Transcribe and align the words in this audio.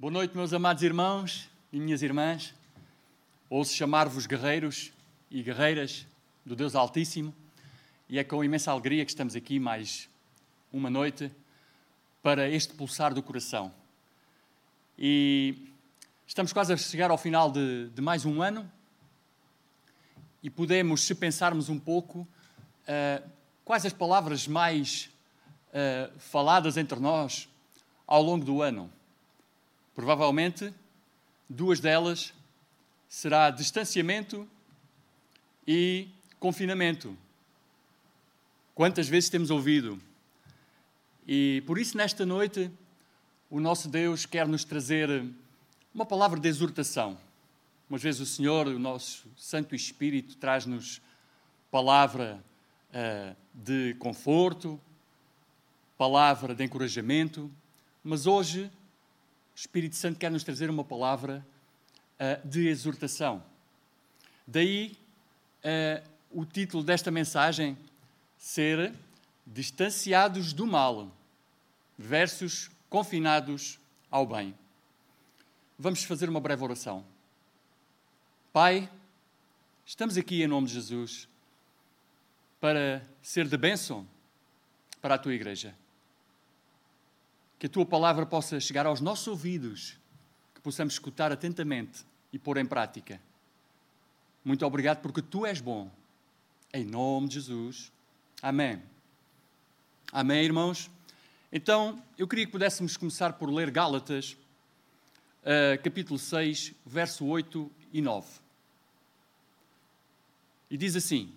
Boa 0.00 0.10
noite, 0.10 0.34
meus 0.34 0.54
amados 0.54 0.82
irmãos 0.82 1.50
e 1.70 1.78
minhas 1.78 2.00
irmãs. 2.00 2.54
Ouço 3.50 3.74
chamar-vos 3.74 4.24
guerreiros 4.24 4.90
e 5.30 5.42
guerreiras 5.42 6.06
do 6.42 6.56
Deus 6.56 6.74
Altíssimo 6.74 7.34
e 8.08 8.18
é 8.18 8.24
com 8.24 8.42
imensa 8.42 8.70
alegria 8.70 9.04
que 9.04 9.10
estamos 9.10 9.36
aqui 9.36 9.58
mais 9.58 10.08
uma 10.72 10.88
noite 10.88 11.30
para 12.22 12.48
este 12.48 12.72
pulsar 12.72 13.12
do 13.12 13.22
coração. 13.22 13.74
E 14.98 15.68
estamos 16.26 16.50
quase 16.50 16.72
a 16.72 16.78
chegar 16.78 17.10
ao 17.10 17.18
final 17.18 17.50
de, 17.50 17.90
de 17.90 18.00
mais 18.00 18.24
um 18.24 18.40
ano 18.40 18.72
e 20.42 20.48
podemos, 20.48 21.02
se 21.02 21.14
pensarmos 21.14 21.68
um 21.68 21.78
pouco, 21.78 22.20
uh, 22.20 23.30
quais 23.66 23.84
as 23.84 23.92
palavras 23.92 24.48
mais 24.48 25.10
uh, 25.74 26.18
faladas 26.18 26.78
entre 26.78 26.98
nós 26.98 27.50
ao 28.06 28.22
longo 28.22 28.46
do 28.46 28.62
ano. 28.62 28.90
Provavelmente, 30.00 30.72
duas 31.46 31.78
delas 31.78 32.32
será 33.06 33.50
distanciamento 33.50 34.48
e 35.66 36.08
confinamento. 36.38 37.14
Quantas 38.74 39.06
vezes 39.10 39.28
temos 39.28 39.50
ouvido? 39.50 40.00
E 41.28 41.62
por 41.66 41.76
isso, 41.76 41.98
nesta 41.98 42.24
noite, 42.24 42.70
o 43.50 43.60
nosso 43.60 43.90
Deus 43.90 44.24
quer 44.24 44.48
nos 44.48 44.64
trazer 44.64 45.22
uma 45.94 46.06
palavra 46.06 46.40
de 46.40 46.48
exortação. 46.48 47.18
Umas 47.86 48.02
vezes 48.02 48.22
o 48.22 48.26
Senhor, 48.26 48.68
o 48.68 48.78
nosso 48.78 49.28
Santo 49.36 49.74
Espírito, 49.74 50.34
traz-nos 50.38 51.02
palavra 51.70 52.42
uh, 52.88 53.36
de 53.52 53.92
conforto, 53.98 54.80
palavra 55.98 56.54
de 56.54 56.64
encorajamento, 56.64 57.50
mas 58.02 58.26
hoje 58.26 58.70
Espírito 59.60 59.94
Santo 59.94 60.18
quer 60.18 60.30
nos 60.30 60.42
trazer 60.42 60.70
uma 60.70 60.82
palavra 60.82 61.46
uh, 62.18 62.48
de 62.48 62.66
exortação. 62.66 63.44
Daí 64.46 64.96
uh, 65.62 66.08
o 66.30 66.46
título 66.46 66.82
desta 66.82 67.10
mensagem 67.10 67.76
ser 68.38 68.94
Distanciados 69.46 70.54
do 70.54 70.66
Mal 70.66 71.14
versus 71.98 72.70
Confinados 72.88 73.78
ao 74.10 74.24
Bem. 74.26 74.54
Vamos 75.78 76.04
fazer 76.04 76.30
uma 76.30 76.40
breve 76.40 76.64
oração. 76.64 77.04
Pai, 78.54 78.90
estamos 79.84 80.16
aqui 80.16 80.42
em 80.42 80.46
nome 80.46 80.68
de 80.68 80.72
Jesus 80.72 81.28
para 82.58 83.06
ser 83.22 83.46
de 83.46 83.58
bênção 83.58 84.08
para 85.02 85.16
a 85.16 85.18
tua 85.18 85.34
igreja 85.34 85.74
que 87.60 87.66
a 87.66 87.68
tua 87.68 87.84
palavra 87.84 88.24
possa 88.24 88.58
chegar 88.58 88.86
aos 88.86 89.02
nossos 89.02 89.28
ouvidos, 89.28 89.98
que 90.54 90.62
possamos 90.62 90.94
escutar 90.94 91.30
atentamente 91.30 92.06
e 92.32 92.38
pôr 92.38 92.56
em 92.56 92.64
prática. 92.64 93.20
Muito 94.42 94.64
obrigado 94.64 95.02
porque 95.02 95.20
tu 95.20 95.44
és 95.44 95.60
bom. 95.60 95.90
Em 96.72 96.86
nome 96.86 97.28
de 97.28 97.34
Jesus. 97.34 97.92
Amém. 98.40 98.82
Amém, 100.10 100.42
irmãos? 100.42 100.90
Então, 101.52 102.02
eu 102.16 102.26
queria 102.26 102.46
que 102.46 102.52
pudéssemos 102.52 102.96
começar 102.96 103.34
por 103.34 103.50
ler 103.50 103.70
Gálatas, 103.70 104.38
uh, 105.42 105.82
capítulo 105.84 106.18
6, 106.18 106.72
verso 106.86 107.26
8 107.26 107.70
e 107.92 108.00
9. 108.00 108.26
E 110.70 110.78
diz 110.78 110.96
assim: 110.96 111.30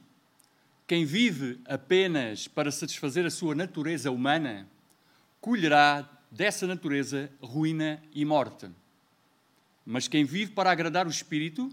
Quem 0.88 1.04
vive 1.04 1.60
apenas 1.66 2.48
para 2.48 2.72
satisfazer 2.72 3.26
a 3.26 3.30
sua 3.30 3.54
natureza 3.54 4.10
humana, 4.10 4.70
colherá 5.42 6.13
dessa 6.34 6.66
natureza 6.66 7.32
ruína 7.40 8.02
e 8.12 8.26
morte. 8.26 8.68
Mas 9.86 10.08
quem 10.08 10.26
vive 10.26 10.52
para 10.52 10.72
agradar 10.72 11.06
o 11.06 11.12
Espírito, 11.12 11.72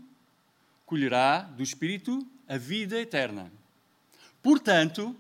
colherá 0.85 1.41
do 1.41 1.63
Espírito 1.63 2.27
a 2.47 2.59
vida 2.59 3.01
eterna. 3.01 3.51
Portanto, 4.43 5.17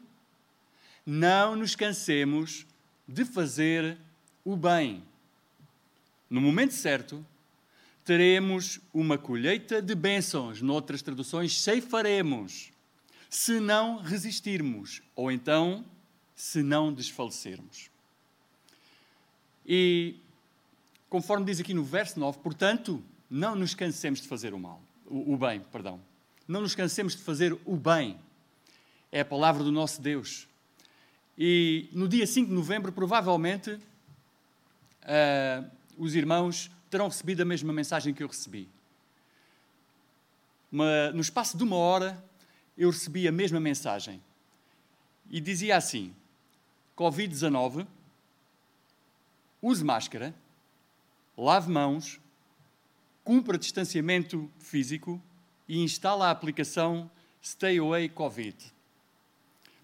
não 1.07 1.57
nos 1.57 1.75
cansemos 1.75 2.67
de 3.09 3.25
fazer 3.25 3.97
o 4.45 4.57
bem. 4.57 5.03
No 6.29 6.41
momento 6.41 6.75
certo, 6.75 7.25
teremos 8.05 8.79
uma 8.93 9.17
colheita 9.17 9.81
de 9.81 9.95
bênçãos. 9.95 10.61
Noutras 10.61 11.01
traduções, 11.01 11.59
ceifaremos, 11.59 12.73
se 13.31 13.59
não 13.59 14.03
resistirmos, 14.03 15.01
ou 15.17 15.33
então, 15.33 15.85
se 16.35 16.63
não 16.63 16.93
desfalecermos. 16.93 17.90
E, 19.73 20.17
conforme 21.09 21.47
diz 21.47 21.61
aqui 21.61 21.73
no 21.73 21.85
verso 21.85 22.19
9, 22.19 22.41
portanto, 22.41 23.01
não 23.31 23.55
nos 23.55 23.73
cansemos 23.73 24.21
de 24.21 24.27
fazer 24.27 24.53
o 24.53 24.59
mal, 24.59 24.83
o, 25.07 25.35
o 25.35 25.37
bem, 25.37 25.61
perdão. 25.61 26.01
Não 26.49 26.61
nos 26.61 26.75
cansemos 26.75 27.15
de 27.15 27.23
fazer 27.23 27.57
o 27.65 27.77
bem. 27.77 28.19
É 29.13 29.21
a 29.21 29.25
palavra 29.25 29.63
do 29.63 29.71
nosso 29.71 30.03
Deus. 30.03 30.49
E 31.39 31.89
no 31.93 32.09
dia 32.09 32.27
5 32.27 32.49
de 32.49 32.53
novembro, 32.53 32.91
provavelmente, 32.91 33.71
uh, 33.71 35.71
os 35.97 36.17
irmãos 36.17 36.69
terão 36.91 37.07
recebido 37.07 37.43
a 37.43 37.45
mesma 37.45 37.73
mensagem 37.73 38.13
que 38.13 38.25
eu 38.25 38.27
recebi. 38.27 38.69
Uma, 40.73 41.13
no 41.13 41.21
espaço 41.21 41.57
de 41.57 41.63
uma 41.63 41.77
hora, 41.77 42.21
eu 42.77 42.91
recebi 42.91 43.29
a 43.29 43.33
mesma 43.33 43.61
mensagem. 43.61 44.21
E 45.31 45.41
dizia 45.41 45.77
assim: 45.77 46.13
Covid-19 46.97 47.87
use 49.63 49.85
máscara, 49.85 50.35
lave 51.37 51.71
mãos, 51.71 52.21
cumpra 53.25 53.59
distanciamento 53.59 54.51
físico 54.59 55.23
e 55.69 55.79
instala 55.83 56.27
a 56.27 56.31
aplicação 56.31 57.11
Stay 57.43 57.79
Away 57.79 58.09
Covid. 58.09 58.57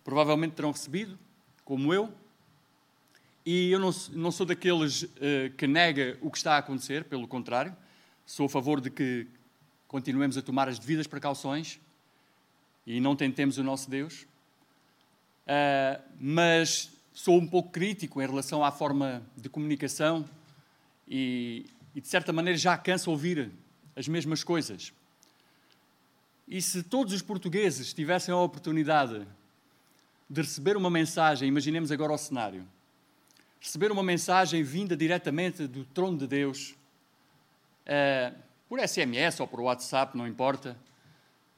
Provavelmente 0.02 0.54
terão 0.54 0.70
recebido, 0.70 1.18
como 1.64 1.92
eu, 1.92 2.12
e 3.44 3.70
eu 3.70 3.78
não, 3.78 3.90
não 4.12 4.32
sou 4.32 4.44
daqueles 4.44 5.02
uh, 5.02 5.08
que 5.56 5.66
nega 5.66 6.18
o 6.20 6.30
que 6.30 6.36
está 6.36 6.54
a 6.54 6.58
acontecer, 6.58 7.04
pelo 7.04 7.28
contrário, 7.28 7.76
sou 8.26 8.46
a 8.46 8.48
favor 8.48 8.80
de 8.80 8.90
que 8.90 9.28
continuemos 9.86 10.36
a 10.36 10.42
tomar 10.42 10.68
as 10.68 10.80
devidas 10.80 11.06
precauções 11.06 11.80
e 12.84 13.00
não 13.00 13.14
tentemos 13.14 13.56
o 13.56 13.62
nosso 13.62 13.88
Deus. 13.88 14.26
Uh, 15.46 16.02
mas 16.18 16.90
sou 17.16 17.38
um 17.38 17.46
pouco 17.46 17.70
crítico 17.70 18.20
em 18.20 18.26
relação 18.26 18.62
à 18.62 18.70
forma 18.70 19.22
de 19.34 19.48
comunicação 19.48 20.28
e, 21.08 21.64
e, 21.94 22.00
de 22.02 22.06
certa 22.06 22.30
maneira, 22.30 22.58
já 22.58 22.76
canso 22.76 23.10
ouvir 23.10 23.50
as 23.96 24.06
mesmas 24.06 24.44
coisas. 24.44 24.92
E 26.46 26.60
se 26.60 26.82
todos 26.82 27.14
os 27.14 27.22
portugueses 27.22 27.94
tivessem 27.94 28.34
a 28.34 28.36
oportunidade 28.36 29.26
de 30.28 30.42
receber 30.42 30.76
uma 30.76 30.90
mensagem, 30.90 31.48
imaginemos 31.48 31.90
agora 31.90 32.12
o 32.12 32.18
cenário, 32.18 32.68
receber 33.58 33.90
uma 33.90 34.02
mensagem 34.02 34.62
vinda 34.62 34.94
diretamente 34.94 35.66
do 35.66 35.86
trono 35.86 36.18
de 36.18 36.26
Deus, 36.26 36.76
uh, 37.86 38.36
por 38.68 38.78
SMS 38.78 39.40
ou 39.40 39.48
por 39.48 39.60
WhatsApp, 39.60 40.18
não 40.18 40.28
importa, 40.28 40.76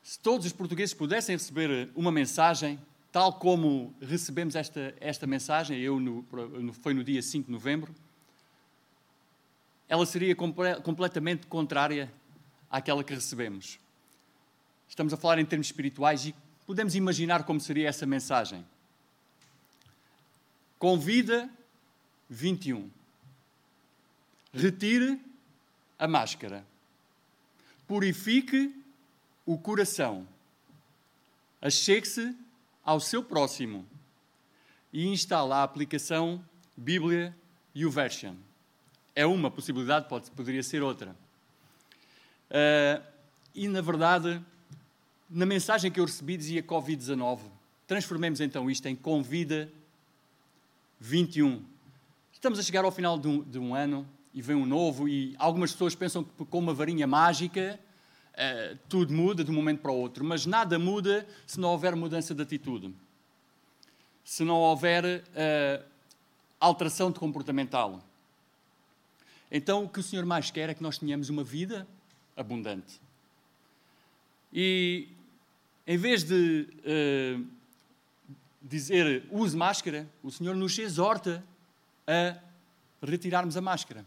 se 0.05 0.21
todos 0.21 0.47
os 0.47 0.53
portugueses 0.53 0.95
pudessem 0.95 1.35
receber 1.35 1.91
uma 1.97 2.13
mensagem 2.13 2.79
tal 3.11 3.33
como 3.33 3.95
recebemos 4.01 4.55
esta, 4.55 4.95
esta 5.01 5.27
mensagem, 5.27 5.81
eu 5.81 5.99
no, 5.99 6.25
foi 6.83 6.93
no 6.95 7.03
dia 7.03 7.23
5 7.23 7.47
de 7.47 7.53
novembro, 7.53 7.95
ela 9.89 10.05
seria 10.05 10.37
comple 10.37 10.77
completamente 10.83 11.47
contrária 11.47 12.13
àquela 12.71 13.03
que 13.03 13.15
recebemos. 13.15 13.79
Estamos 14.89 15.13
a 15.13 15.17
falar 15.17 15.39
em 15.39 15.47
termos 15.47 15.67
espirituais 15.67 16.27
e 16.27 16.35
podemos 16.67 16.95
imaginar 16.95 17.45
como 17.45 17.61
seria 17.61 17.89
essa 17.89 18.07
mensagem. 18.07 18.65
Convida 20.79 21.49
21. 22.29 22.91
Retire 24.53 25.21
a 25.99 26.07
máscara. 26.07 26.65
Purifique 27.87 28.75
o 29.47 29.59
coração. 29.59 30.29
Achegue-se 31.61 32.37
ao 32.89 33.01
seu 33.01 33.23
próximo 33.23 33.87
e 34.91 35.09
instala 35.09 35.57
a 35.57 35.63
aplicação 35.63 36.43
Bíblia 36.75 37.37
YouVersion. 37.77 38.35
É 39.15 39.27
uma 39.27 39.51
possibilidade, 39.51 40.09
pode, 40.09 40.31
poderia 40.31 40.63
ser 40.63 40.83
outra. 40.83 41.15
Uh, 42.51 43.05
e, 43.55 43.69
na 43.69 43.83
verdade, 43.83 44.43
na 45.29 45.45
mensagem 45.45 45.91
que 45.91 46.01
eu 46.01 46.07
recebi 46.07 46.39
dizia 46.39 46.63
Covid-19. 46.63 47.41
Transformemos 47.87 48.41
então 48.41 48.71
isto 48.71 48.87
em 48.87 48.97
Convida 48.97 49.71
21. 50.99 51.63
Estamos 52.33 52.59
a 52.59 52.63
chegar 52.63 52.87
ao 52.87 52.91
final 52.91 53.19
de 53.19 53.29
um, 53.29 53.43
de 53.43 53.59
um 53.59 53.75
ano 53.75 54.09
e 54.33 54.41
vem 54.41 54.57
um 54.57 54.65
novo, 54.65 55.07
e 55.07 55.37
algumas 55.39 55.73
pessoas 55.73 55.95
pensam 55.95 56.25
que 56.25 56.43
com 56.47 56.59
uma 56.59 56.73
varinha 56.73 57.07
mágica 57.07 57.79
uh, 58.39 58.79
tudo 58.89 59.13
muda 59.13 59.43
de 59.43 59.51
um 59.51 59.55
momento 59.55 59.81
para 59.81 59.91
o 59.91 59.97
outro, 59.97 60.25
mas 60.25 60.47
nada 60.47 60.79
muda 60.79 61.27
se 61.47 61.59
não 61.59 61.71
houver 61.71 61.97
mudança 61.97 62.35
de 62.35 62.43
atitude, 62.43 62.95
se 64.25 64.45
não 64.45 64.57
houver 64.57 65.05
uh, 65.05 65.85
alteração 66.61 67.11
de 67.11 67.19
comportamental. 67.19 68.03
Então, 69.51 69.85
o 69.85 69.89
que 69.89 70.01
o 70.01 70.03
Senhor 70.03 70.25
mais 70.25 70.51
quer 70.51 70.69
é 70.69 70.75
que 70.75 70.83
nós 70.83 70.99
tenhamos 70.99 71.29
uma 71.29 71.43
vida 71.43 71.87
abundante. 72.37 73.01
E 74.53 75.09
em 75.87 75.97
vez 75.97 76.23
de 76.23 76.69
uh, 76.85 77.47
dizer 78.63 79.27
use 79.31 79.57
máscara, 79.57 80.09
o 80.23 80.31
Senhor 80.31 80.55
nos 80.55 80.79
exorta 80.79 81.45
a 82.07 82.39
retirarmos 83.07 83.57
a 83.57 83.61
máscara. 83.61 84.05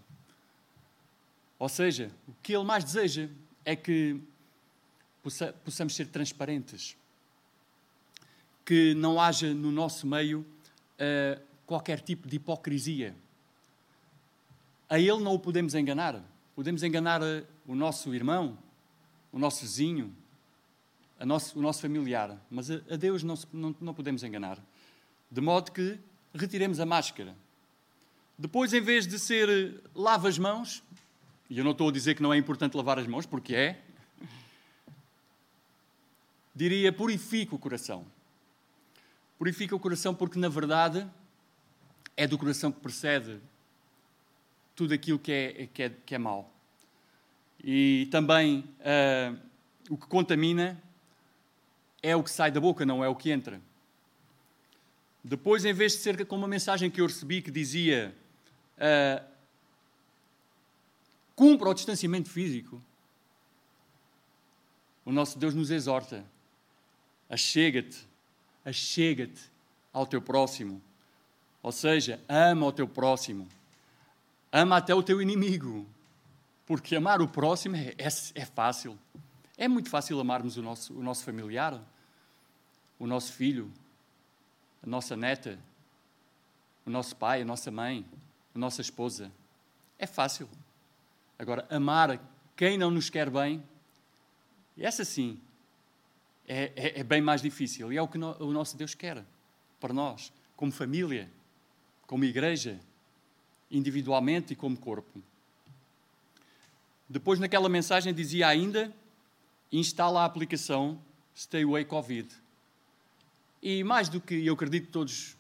Ou 1.58 1.70
seja, 1.70 2.12
o 2.28 2.34
que 2.42 2.54
Ele 2.54 2.64
mais 2.64 2.84
deseja 2.84 3.30
é 3.66 3.76
que 3.76 4.20
possa, 5.24 5.54
possamos 5.66 5.96
ser 5.96 6.08
transparentes, 6.08 6.98
que 8.66 8.94
não 8.96 9.20
haja 9.20 9.54
no 9.54 9.72
nosso 9.72 10.08
meio 10.08 10.42
uh, 10.42 11.42
qualquer 11.66 12.00
tipo 12.02 12.28
de 12.28 12.38
hipocrisia. 12.38 13.16
A 14.90 15.00
Ele 15.00 15.20
não 15.20 15.34
o 15.34 15.40
podemos 15.40 15.74
enganar. 15.74 16.22
Podemos 16.54 16.84
enganar 16.84 17.22
eh, 17.24 17.46
o 17.66 17.74
nosso 17.74 18.14
irmão, 18.14 18.58
o 19.32 19.40
nosso 19.40 19.62
vizinho, 19.62 20.14
nosso, 21.26 21.58
o 21.58 21.62
nosso 21.62 21.82
familiar, 21.82 22.38
mas 22.50 22.70
a, 22.70 22.76
a 22.90 22.98
Deus 22.98 23.24
não, 23.24 23.36
não, 23.54 23.76
não 23.80 23.94
podemos 23.94 24.22
enganar. 24.22 24.60
De 25.32 25.40
modo 25.40 25.72
que 25.72 25.98
retiremos 26.34 26.80
a 26.80 26.86
máscara. 26.86 27.36
Depois, 28.38 28.74
em 28.74 28.82
vez 28.82 29.08
de 29.08 29.18
ser 29.18 29.50
eh, 29.50 29.80
lava 29.96 30.28
as 30.28 30.38
mãos, 30.38 30.84
e 31.52 31.58
eu 31.58 31.66
não 31.66 31.72
estou 31.72 31.90
a 31.90 31.92
dizer 31.92 32.16
que 32.16 32.24
não 32.24 32.34
é 32.34 32.38
importante 32.38 32.78
lavar 32.78 32.98
as 32.98 33.06
mãos, 33.06 33.26
porque 33.26 33.54
é, 33.54 33.82
diria 36.56 36.94
purifica 36.94 37.54
o 37.54 37.60
coração. 37.60 38.06
Purifica 39.38 39.76
o 39.76 39.80
coração 39.80 40.16
porque, 40.16 40.40
na 40.40 40.48
verdade, 40.48 41.06
é 42.16 42.26
do 42.26 42.38
coração 42.38 42.72
que 42.72 42.80
precede 42.80 43.38
tudo 44.78 44.94
aquilo 44.94 45.20
que 45.20 45.32
é, 45.34 45.68
que 45.74 45.84
é, 45.84 45.90
que 46.06 46.16
é 46.16 46.18
mau. 46.18 46.50
E 47.62 48.08
também 48.10 48.60
uh, 48.80 49.38
o 49.90 49.98
que 49.98 50.08
contamina 50.08 50.82
é 52.02 52.16
o 52.16 52.24
que 52.24 52.32
sai 52.32 52.50
da 52.50 52.62
boca, 52.62 52.86
não 52.86 53.04
é 53.04 53.10
o 53.10 53.16
que 53.16 53.30
entra. 53.30 53.60
Depois, 55.22 55.66
em 55.66 55.74
vez 55.74 55.92
de 55.92 55.98
ser 55.98 56.26
como 56.26 56.44
uma 56.44 56.48
mensagem 56.48 56.90
que 56.90 57.02
eu 57.02 57.08
recebi 57.08 57.42
que 57.42 57.52
dizia 57.52 58.16
uh, 58.78 59.32
cumpra 61.36 61.70
o 61.70 61.74
distanciamento 61.74 62.30
físico, 62.30 62.82
o 65.06 65.12
nosso 65.12 65.38
Deus 65.38 65.54
nos 65.54 65.72
exorta: 65.72 66.26
achega-te, 67.30 68.08
achega-te 68.64 69.52
ao 69.92 70.06
teu 70.06 70.22
próximo. 70.22 70.82
Ou 71.64 71.72
seja, 71.72 72.20
ama 72.28 72.66
o 72.66 72.72
teu 72.72 72.88
próximo. 72.88 73.48
Ama 74.52 74.78
até 74.78 74.94
o 74.94 75.04
teu 75.04 75.22
inimigo. 75.22 75.88
Porque 76.66 76.96
amar 76.96 77.22
o 77.22 77.28
próximo 77.28 77.76
é, 77.76 77.94
é, 77.98 78.08
é 78.36 78.46
fácil. 78.46 78.98
É 79.58 79.68
muito 79.68 79.90
fácil 79.90 80.20
amarmos 80.20 80.58
o 80.58 80.62
nosso, 80.62 80.94
o 80.94 81.04
nosso 81.04 81.24
familiar, 81.24 81.80
o 82.98 83.06
nosso 83.06 83.34
filho, 83.34 83.72
a 84.82 84.88
nossa 84.88 85.16
neta, 85.16 85.60
o 86.86 86.90
nosso 86.90 87.16
pai, 87.16 87.42
a 87.42 87.46
nossa 87.46 87.70
mãe, 87.70 88.06
a 88.56 88.58
nossa 88.58 88.82
esposa. 88.82 89.32
É 90.00 90.08
fácil. 90.08 90.50
Agora, 91.42 91.66
amar 91.72 92.22
quem 92.56 92.78
não 92.78 92.92
nos 92.92 93.10
quer 93.10 93.28
bem, 93.28 93.64
essa 94.78 95.04
sim, 95.04 95.40
é, 96.48 96.72
é, 96.76 97.00
é 97.00 97.04
bem 97.04 97.20
mais 97.20 97.42
difícil. 97.42 97.92
E 97.92 97.98
é 97.98 98.02
o 98.02 98.08
que 98.08 98.20
no, 98.20 98.38
o 98.38 98.54
nosso 98.54 98.78
Deus 98.78 98.94
quer 98.94 99.26
para 99.80 99.92
nós, 99.92 100.32
como 100.56 100.72
família, 100.72 101.28
como 102.06 102.26
igreja, 102.26 102.80
individualmente 103.72 104.54
e 104.54 104.56
como 104.56 104.78
corpo. 104.78 105.20
Depois, 107.10 107.40
naquela 107.40 107.68
mensagem, 107.68 108.14
dizia 108.14 108.48
ainda: 108.48 108.94
instala 109.72 110.22
a 110.22 110.26
aplicação 110.26 111.02
Stay 111.36 111.64
Away 111.64 111.86
Covid. 111.86 112.30
E 113.64 113.84
mais 113.84 114.10
do 114.10 114.22
que 114.22 114.46
eu 114.46 114.54
acredito 114.54 114.86
que 114.86 114.92
todos, 114.92 115.36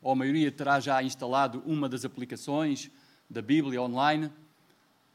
ou 0.00 0.12
a 0.12 0.14
maioria, 0.14 0.52
terá 0.52 0.78
já 0.78 1.02
instalado 1.02 1.64
uma 1.66 1.88
das 1.88 2.04
aplicações 2.04 2.92
da 3.28 3.42
Bíblia 3.42 3.82
online, 3.82 4.30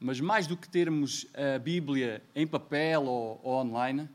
mas 0.00 0.20
mais 0.20 0.46
do 0.46 0.56
que 0.56 0.68
termos 0.68 1.26
a 1.34 1.58
Bíblia 1.58 2.22
em 2.34 2.46
papel 2.46 3.04
ou, 3.04 3.40
ou 3.42 3.54
online, 3.56 4.08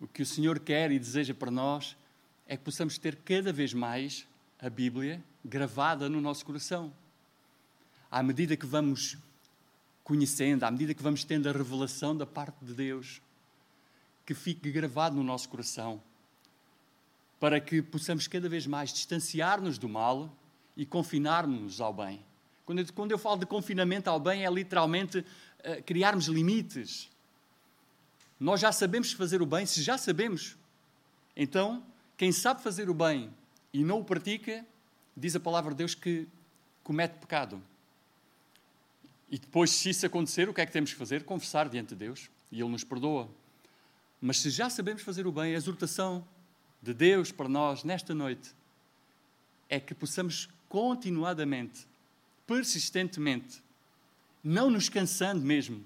o 0.00 0.06
que 0.06 0.22
o 0.22 0.26
Senhor 0.26 0.58
quer 0.58 0.90
e 0.90 0.98
deseja 0.98 1.34
para 1.34 1.50
nós 1.50 1.96
é 2.46 2.56
que 2.56 2.64
possamos 2.64 2.98
ter 2.98 3.16
cada 3.16 3.52
vez 3.52 3.72
mais 3.72 4.26
a 4.60 4.68
Bíblia 4.68 5.22
gravada 5.44 6.08
no 6.08 6.20
nosso 6.20 6.44
coração. 6.44 6.92
À 8.10 8.22
medida 8.22 8.56
que 8.56 8.66
vamos 8.66 9.16
conhecendo, 10.02 10.64
à 10.64 10.70
medida 10.70 10.94
que 10.94 11.02
vamos 11.02 11.24
tendo 11.24 11.48
a 11.48 11.52
revelação 11.52 12.16
da 12.16 12.26
parte 12.26 12.64
de 12.64 12.72
Deus, 12.72 13.20
que 14.24 14.34
fique 14.34 14.70
gravado 14.70 15.16
no 15.16 15.22
nosso 15.22 15.48
coração, 15.48 16.02
para 17.38 17.60
que 17.60 17.80
possamos 17.80 18.26
cada 18.26 18.48
vez 18.48 18.66
mais 18.66 18.92
distanciar-nos 18.92 19.78
do 19.78 19.88
mal 19.88 20.34
e 20.76 20.84
confinar-nos 20.84 21.80
ao 21.80 21.92
bem. 21.92 22.24
Quando 22.68 22.80
eu, 22.80 22.86
quando 22.92 23.12
eu 23.12 23.18
falo 23.18 23.38
de 23.38 23.46
confinamento 23.46 24.10
ao 24.10 24.20
bem, 24.20 24.44
é 24.44 24.50
literalmente 24.50 25.20
uh, 25.20 25.82
criarmos 25.86 26.26
limites. 26.26 27.08
Nós 28.38 28.60
já 28.60 28.70
sabemos 28.70 29.10
fazer 29.10 29.40
o 29.40 29.46
bem, 29.46 29.64
se 29.64 29.80
já 29.80 29.96
sabemos, 29.96 30.54
então 31.34 31.82
quem 32.14 32.30
sabe 32.30 32.62
fazer 32.62 32.90
o 32.90 32.92
bem 32.92 33.30
e 33.72 33.82
não 33.82 34.00
o 34.00 34.04
pratica, 34.04 34.66
diz 35.16 35.34
a 35.34 35.40
palavra 35.40 35.70
de 35.70 35.78
Deus 35.78 35.94
que 35.94 36.28
comete 36.84 37.14
pecado. 37.18 37.58
E 39.30 39.38
depois, 39.38 39.70
se 39.70 39.88
isso 39.88 40.04
acontecer, 40.04 40.46
o 40.46 40.52
que 40.52 40.60
é 40.60 40.66
que 40.66 40.72
temos 40.72 40.92
que 40.92 40.98
fazer? 40.98 41.24
Confessar 41.24 41.70
diante 41.70 41.94
de 41.94 41.96
Deus 41.96 42.28
e 42.52 42.60
Ele 42.60 42.68
nos 42.68 42.84
perdoa. 42.84 43.30
Mas 44.20 44.40
se 44.40 44.50
já 44.50 44.68
sabemos 44.68 45.00
fazer 45.00 45.26
o 45.26 45.32
bem, 45.32 45.54
a 45.54 45.56
exortação 45.56 46.22
de 46.82 46.92
Deus 46.92 47.32
para 47.32 47.48
nós 47.48 47.82
nesta 47.82 48.14
noite 48.14 48.54
é 49.70 49.80
que 49.80 49.94
possamos 49.94 50.50
continuadamente, 50.68 51.88
persistentemente, 52.48 53.62
não 54.42 54.70
nos 54.70 54.88
cansando 54.88 55.42
mesmo, 55.42 55.82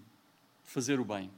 fazer 0.63 1.01
o 1.01 1.05
bem. 1.05 1.29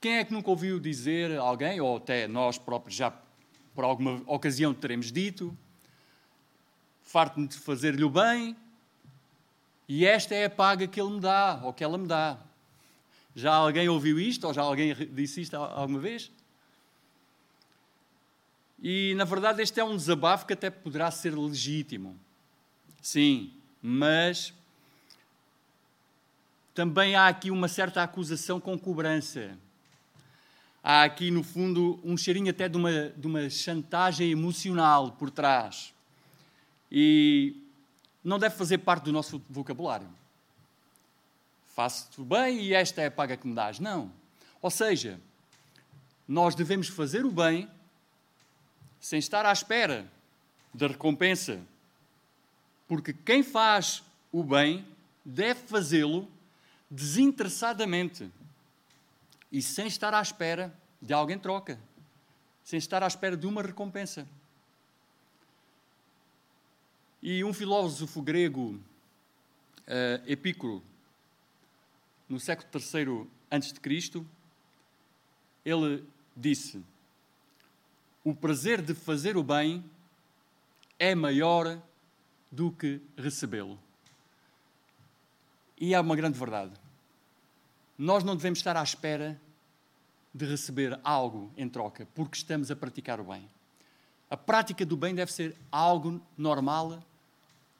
Quem 0.00 0.18
é 0.18 0.24
que 0.24 0.32
nunca 0.32 0.50
ouviu 0.50 0.80
dizer 0.80 1.38
alguém, 1.38 1.80
ou 1.80 1.98
até 1.98 2.26
nós 2.26 2.58
próprios 2.58 2.96
já 2.96 3.12
por 3.72 3.84
alguma 3.84 4.20
ocasião 4.26 4.74
teremos 4.74 5.12
dito, 5.12 5.56
farto-me 7.04 7.46
de 7.46 7.56
fazer-lhe 7.56 8.02
o 8.02 8.10
bem, 8.10 8.56
e 9.88 10.04
esta 10.04 10.34
é 10.34 10.46
a 10.46 10.50
paga 10.50 10.88
que 10.88 11.00
ele 11.00 11.12
me 11.12 11.20
dá, 11.20 11.60
ou 11.62 11.72
que 11.72 11.84
ela 11.84 11.96
me 11.96 12.08
dá. 12.08 12.40
Já 13.36 13.54
alguém 13.54 13.88
ouviu 13.88 14.18
isto, 14.18 14.48
ou 14.48 14.52
já 14.52 14.62
alguém 14.62 14.94
disse 15.12 15.40
isto 15.40 15.54
alguma 15.54 16.00
vez? 16.00 16.30
E, 18.82 19.14
na 19.14 19.24
verdade, 19.24 19.62
este 19.62 19.78
é 19.78 19.84
um 19.84 19.96
desabafo 19.96 20.44
que 20.44 20.54
até 20.54 20.68
poderá 20.68 21.08
ser 21.12 21.38
legítimo. 21.38 22.18
Sim, 23.02 23.52
mas 23.82 24.54
também 26.72 27.16
há 27.16 27.26
aqui 27.26 27.50
uma 27.50 27.66
certa 27.66 28.02
acusação 28.02 28.60
com 28.60 28.78
cobrança. 28.78 29.58
Há 30.82 31.02
aqui, 31.02 31.30
no 31.30 31.42
fundo, 31.42 32.00
um 32.04 32.16
cheirinho 32.16 32.50
até 32.50 32.68
de 32.68 32.76
uma, 32.76 33.08
de 33.10 33.26
uma 33.26 33.50
chantagem 33.50 34.30
emocional 34.30 35.12
por 35.12 35.30
trás. 35.30 35.92
E 36.90 37.56
não 38.22 38.38
deve 38.38 38.54
fazer 38.56 38.78
parte 38.78 39.04
do 39.04 39.12
nosso 39.12 39.42
vocabulário. 39.50 40.08
Faço-te 41.74 42.20
bem 42.22 42.60
e 42.60 42.74
esta 42.74 43.02
é 43.02 43.06
a 43.06 43.10
paga 43.10 43.36
que 43.36 43.46
me 43.46 43.54
dás. 43.54 43.80
Não. 43.80 44.12
Ou 44.60 44.70
seja, 44.70 45.20
nós 46.28 46.54
devemos 46.54 46.88
fazer 46.88 47.24
o 47.24 47.32
bem 47.32 47.68
sem 49.00 49.18
estar 49.18 49.44
à 49.44 49.52
espera 49.52 50.06
da 50.72 50.86
recompensa. 50.86 51.60
Porque 52.92 53.14
quem 53.14 53.42
faz 53.42 54.02
o 54.30 54.44
bem 54.44 54.86
deve 55.24 55.60
fazê-lo 55.60 56.28
desinteressadamente 56.90 58.30
e 59.50 59.62
sem 59.62 59.86
estar 59.86 60.12
à 60.12 60.20
espera 60.20 60.70
de 61.00 61.14
alguém 61.14 61.38
troca, 61.38 61.80
sem 62.62 62.78
estar 62.78 63.02
à 63.02 63.06
espera 63.06 63.34
de 63.34 63.46
uma 63.46 63.62
recompensa. 63.62 64.28
E 67.22 67.42
um 67.42 67.54
filósofo 67.54 68.20
grego, 68.20 68.78
uh, 69.88 70.30
Epicuro, 70.30 70.82
no 72.28 72.38
século 72.38 72.68
III 72.74 73.26
a.C., 73.50 74.22
ele 75.64 76.04
disse: 76.36 76.84
o 78.22 78.34
prazer 78.34 78.82
de 78.82 78.92
fazer 78.92 79.34
o 79.38 79.42
bem 79.42 79.82
é 80.98 81.14
maior 81.14 81.80
do 82.52 82.70
que 82.70 83.00
recebê-lo. 83.16 83.78
E 85.80 85.94
há 85.94 86.00
uma 86.02 86.14
grande 86.14 86.38
verdade. 86.38 86.72
Nós 87.98 88.22
não 88.22 88.36
devemos 88.36 88.58
estar 88.58 88.76
à 88.76 88.82
espera 88.82 89.40
de 90.34 90.44
receber 90.44 91.00
algo 91.02 91.50
em 91.56 91.68
troca, 91.68 92.06
porque 92.14 92.36
estamos 92.36 92.70
a 92.70 92.76
praticar 92.76 93.18
o 93.20 93.24
bem. 93.24 93.48
A 94.30 94.36
prática 94.36 94.84
do 94.84 94.96
bem 94.96 95.14
deve 95.14 95.32
ser 95.32 95.56
algo 95.70 96.20
normal 96.36 97.02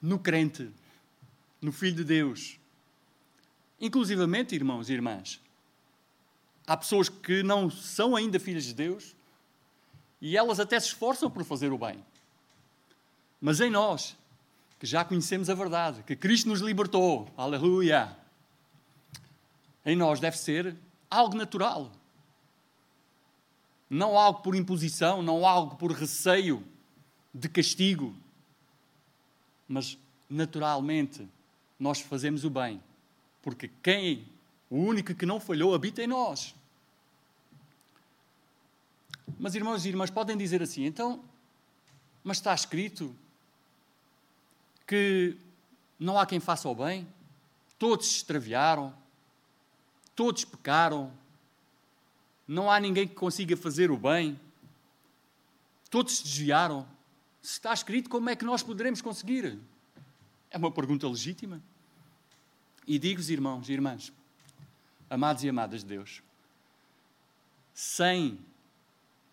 no 0.00 0.18
crente. 0.18 0.70
no 1.60 1.70
Filho 1.70 1.96
de 1.96 2.04
Deus. 2.04 2.58
Inclusivamente, 3.80 4.54
irmãos 4.54 4.90
e 4.90 4.94
irmãs, 4.94 5.40
há 6.66 6.76
pessoas 6.76 7.08
que 7.08 7.42
não 7.44 7.70
são 7.70 8.16
ainda 8.16 8.40
filhas 8.40 8.64
de 8.64 8.74
Deus 8.74 9.14
e 10.20 10.36
elas 10.36 10.58
até 10.58 10.78
se 10.78 10.86
esforçam 10.86 11.30
por 11.30 11.44
fazer 11.44 11.72
o 11.72 11.78
bem. 11.78 12.04
Mas 13.40 13.60
em 13.60 13.70
nós, 13.70 14.16
que 14.82 14.86
já 14.88 15.04
conhecemos 15.04 15.48
a 15.48 15.54
verdade, 15.54 16.02
que 16.02 16.16
Cristo 16.16 16.48
nos 16.48 16.58
libertou, 16.60 17.32
aleluia, 17.36 18.16
em 19.86 19.94
nós 19.94 20.18
deve 20.18 20.36
ser 20.36 20.76
algo 21.08 21.36
natural. 21.36 21.92
Não 23.88 24.18
algo 24.18 24.42
por 24.42 24.56
imposição, 24.56 25.22
não 25.22 25.46
algo 25.46 25.76
por 25.76 25.92
receio 25.92 26.66
de 27.32 27.48
castigo, 27.48 28.12
mas 29.68 29.96
naturalmente 30.28 31.28
nós 31.78 32.00
fazemos 32.00 32.42
o 32.44 32.50
bem, 32.50 32.82
porque 33.40 33.70
quem, 33.84 34.26
o 34.68 34.78
único 34.78 35.14
que 35.14 35.24
não 35.24 35.38
falhou, 35.38 35.76
habita 35.76 36.02
em 36.02 36.08
nós. 36.08 36.56
Mas 39.38 39.54
irmãos 39.54 39.86
e 39.86 39.90
irmãs 39.90 40.10
podem 40.10 40.36
dizer 40.36 40.60
assim, 40.60 40.84
então, 40.86 41.22
mas 42.24 42.38
está 42.38 42.52
escrito 42.52 43.14
que 44.86 45.36
não 45.98 46.18
há 46.18 46.26
quem 46.26 46.40
faça 46.40 46.68
o 46.68 46.74
bem, 46.74 47.06
todos 47.78 48.06
se 48.06 48.16
extraviaram, 48.16 48.94
todos 50.14 50.44
pecaram, 50.44 51.12
não 52.46 52.70
há 52.70 52.78
ninguém 52.78 53.06
que 53.06 53.14
consiga 53.14 53.56
fazer 53.56 53.90
o 53.90 53.96
bem, 53.96 54.38
todos 55.90 56.18
se 56.18 56.24
desviaram. 56.24 56.86
Se 57.40 57.52
está 57.52 57.72
escrito, 57.72 58.08
como 58.08 58.30
é 58.30 58.36
que 58.36 58.44
nós 58.44 58.62
poderemos 58.62 59.00
conseguir? 59.00 59.58
É 60.50 60.58
uma 60.58 60.70
pergunta 60.70 61.08
legítima. 61.08 61.62
E 62.86 62.98
digo-vos, 62.98 63.30
irmãos 63.30 63.68
e 63.68 63.72
irmãs, 63.72 64.12
amados 65.08 65.44
e 65.44 65.48
amadas 65.48 65.80
de 65.80 65.86
Deus, 65.86 66.22
sem 67.72 68.38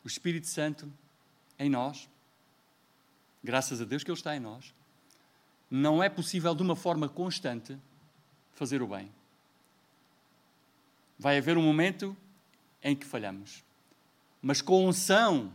o 0.04 0.08
Espírito 0.08 0.48
Santo 0.48 0.92
em 1.58 1.70
nós, 1.70 2.08
graças 3.44 3.82
a 3.82 3.86
Deus 3.86 4.04
que 4.04 4.12
Ele 4.12 4.18
está 4.18 4.36
em 4.36 4.40
nós, 4.40 4.74
não 5.70 6.02
é 6.02 6.10
possível 6.10 6.56
de 6.56 6.64
uma 6.64 6.76
forma 6.76 7.08
constante 7.08 7.78
fazer 8.54 8.82
o 8.82 8.88
bem. 8.88 9.12
Vai 11.18 11.38
haver 11.38 11.58
um 11.58 11.62
momento 11.62 12.16
em 12.84 12.96
que 12.96 13.06
falhamos. 13.06 13.64
Mas 14.42 14.62
com 14.62 14.88
unção 14.88 15.54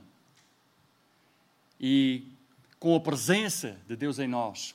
e 1.81 2.27
com 2.79 2.95
a 2.95 3.01
presença 3.01 3.81
de 3.87 3.97
Deus 3.97 4.19
em 4.19 4.29
nós, 4.29 4.75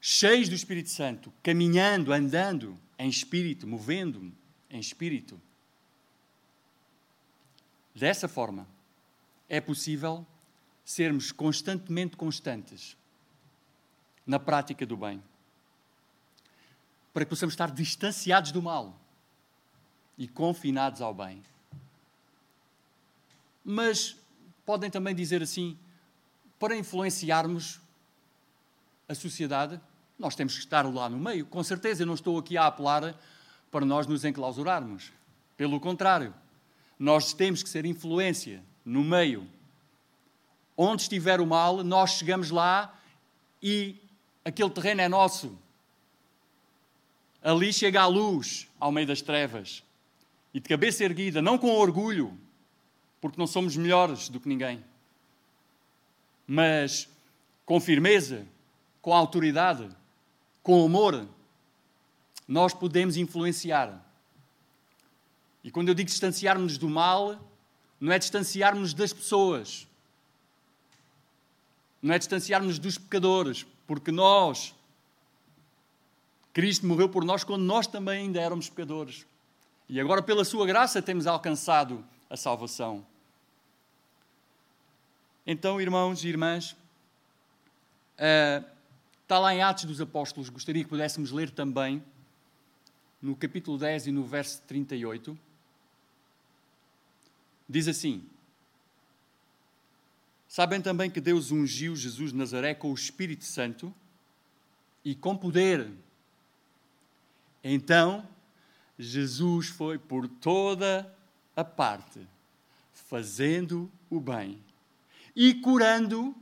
cheios 0.00 0.48
do 0.48 0.54
Espírito 0.54 0.90
Santo, 0.90 1.32
caminhando, 1.42 2.12
andando 2.12 2.78
em 2.98 3.08
espírito, 3.08 3.66
movendo 3.66 4.32
em 4.70 4.78
espírito, 4.78 5.40
dessa 7.94 8.28
forma 8.28 8.66
é 9.48 9.60
possível 9.60 10.26
sermos 10.84 11.32
constantemente 11.32 12.16
constantes 12.16 12.97
na 14.28 14.38
prática 14.38 14.84
do 14.84 14.94
bem, 14.94 15.22
para 17.14 17.24
que 17.24 17.30
possamos 17.30 17.54
estar 17.54 17.70
distanciados 17.70 18.52
do 18.52 18.60
mal 18.60 18.94
e 20.18 20.28
confinados 20.28 21.00
ao 21.00 21.14
bem. 21.14 21.42
Mas 23.64 24.16
podem 24.66 24.90
também 24.90 25.14
dizer 25.14 25.42
assim, 25.42 25.78
para 26.58 26.76
influenciarmos 26.76 27.80
a 29.08 29.14
sociedade, 29.14 29.80
nós 30.18 30.34
temos 30.34 30.52
que 30.52 30.60
estar 30.60 30.84
lá 30.84 31.08
no 31.08 31.18
meio. 31.18 31.46
Com 31.46 31.64
certeza, 31.64 32.02
eu 32.02 32.06
não 32.06 32.14
estou 32.14 32.38
aqui 32.38 32.58
a 32.58 32.66
apelar 32.66 33.18
para 33.70 33.86
nós 33.86 34.06
nos 34.06 34.26
enclausurarmos. 34.26 35.10
Pelo 35.56 35.80
contrário, 35.80 36.34
nós 36.98 37.32
temos 37.32 37.62
que 37.62 37.68
ser 37.68 37.86
influência 37.86 38.62
no 38.84 39.02
meio. 39.02 39.48
Onde 40.76 41.02
estiver 41.02 41.40
o 41.40 41.46
mal, 41.46 41.82
nós 41.82 42.10
chegamos 42.10 42.50
lá 42.50 42.94
e 43.62 44.00
aquele 44.48 44.70
terreno 44.70 45.00
é 45.00 45.08
nosso. 45.08 45.56
Ali 47.42 47.72
chega 47.72 48.02
a 48.02 48.06
luz 48.06 48.66
ao 48.80 48.90
meio 48.90 49.06
das 49.06 49.22
trevas. 49.22 49.82
E 50.52 50.60
de 50.60 50.68
cabeça 50.68 51.04
erguida, 51.04 51.40
não 51.40 51.58
com 51.58 51.70
orgulho, 51.70 52.36
porque 53.20 53.38
não 53.38 53.46
somos 53.46 53.76
melhores 53.76 54.28
do 54.28 54.40
que 54.40 54.48
ninguém, 54.48 54.82
mas 56.46 57.08
com 57.66 57.78
firmeza, 57.78 58.46
com 59.02 59.12
autoridade, 59.12 59.88
com 60.62 60.84
amor, 60.84 61.28
nós 62.46 62.72
podemos 62.72 63.16
influenciar. 63.16 64.02
E 65.62 65.70
quando 65.70 65.88
eu 65.88 65.94
digo 65.94 66.08
distanciarmos 66.08 66.78
do 66.78 66.88
mal, 66.88 67.38
não 68.00 68.12
é 68.12 68.18
distanciarmos 68.18 68.94
das 68.94 69.12
pessoas, 69.12 69.86
não 72.00 72.14
é 72.14 72.18
distanciarmos 72.18 72.78
dos 72.78 72.96
pecadores, 72.96 73.66
porque 73.88 74.12
nós, 74.12 74.74
Cristo 76.52 76.86
morreu 76.86 77.08
por 77.08 77.24
nós 77.24 77.42
quando 77.42 77.62
nós 77.62 77.86
também 77.86 78.26
ainda 78.26 78.38
éramos 78.38 78.68
pecadores. 78.68 79.26
E 79.88 79.98
agora, 79.98 80.22
pela 80.22 80.44
Sua 80.44 80.66
graça, 80.66 81.00
temos 81.00 81.26
alcançado 81.26 82.04
a 82.28 82.36
salvação. 82.36 83.04
Então, 85.46 85.80
irmãos 85.80 86.22
e 86.22 86.28
irmãs, 86.28 86.76
está 89.22 89.38
lá 89.38 89.54
em 89.54 89.62
Atos 89.62 89.86
dos 89.86 90.02
Apóstolos, 90.02 90.50
gostaria 90.50 90.84
que 90.84 90.90
pudéssemos 90.90 91.32
ler 91.32 91.50
também, 91.50 92.04
no 93.22 93.34
capítulo 93.34 93.78
10 93.78 94.08
e 94.08 94.12
no 94.12 94.22
verso 94.22 94.60
38. 94.66 95.36
Diz 97.66 97.88
assim: 97.88 98.22
Sabem 100.48 100.80
também 100.80 101.10
que 101.10 101.20
Deus 101.20 101.50
ungiu 101.50 101.94
Jesus 101.94 102.32
de 102.32 102.38
Nazaré 102.38 102.74
com 102.74 102.90
o 102.90 102.94
Espírito 102.94 103.44
Santo 103.44 103.94
e 105.04 105.14
com 105.14 105.36
poder. 105.36 105.90
Então, 107.62 108.26
Jesus 108.98 109.68
foi 109.68 109.98
por 109.98 110.26
toda 110.26 111.14
a 111.54 111.62
parte, 111.62 112.26
fazendo 112.94 113.92
o 114.08 114.18
bem 114.18 114.58
e 115.36 115.52
curando 115.54 116.34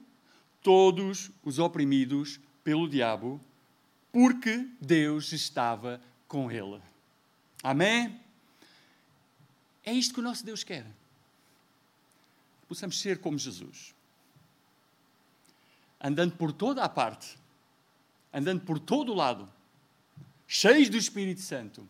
todos 0.63 1.31
os 1.43 1.59
oprimidos 1.59 2.39
pelo 2.63 2.89
diabo, 2.89 3.41
porque 4.13 4.69
Deus 4.81 5.33
estava 5.33 6.01
com 6.29 6.51
ele. 6.51 6.81
Amém? 7.61 8.21
É 9.85 9.93
isto 9.93 10.15
que 10.15 10.21
o 10.21 10.23
nosso 10.23 10.45
Deus 10.45 10.63
quer. 10.63 10.87
Possamos 12.69 13.01
ser 13.01 13.19
como 13.19 13.37
Jesus 13.37 13.96
andando 16.07 16.37
por 16.37 16.53
toda 16.53 16.85
a 16.85 16.89
parte, 16.89 17.37
andando 18.33 18.61
por 18.61 18.79
todo 18.79 19.11
o 19.11 19.15
lado, 19.15 19.51
cheios 20.47 20.89
do 20.89 20.97
Espírito 20.97 21.41
Santo, 21.41 21.85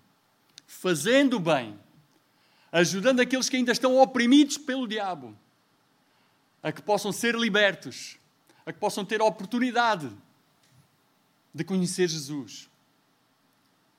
fazendo 0.67 1.39
bem, 1.39 1.79
ajudando 2.73 3.21
aqueles 3.21 3.51
que 3.51 3.59
ainda 3.59 3.73
estão 3.73 3.99
oprimidos 3.99 4.57
pelo 4.57 4.89
diabo, 4.89 5.37
a 6.63 6.73
que 6.73 6.81
possam 6.81 7.13
ser 7.13 7.35
libertos, 7.35 8.17
a 8.65 8.73
que 8.73 8.79
possam 8.79 9.05
ter 9.05 9.21
a 9.21 9.25
oportunidade 9.25 10.11
de 11.53 11.63
conhecer 11.63 12.09
Jesus, 12.09 12.71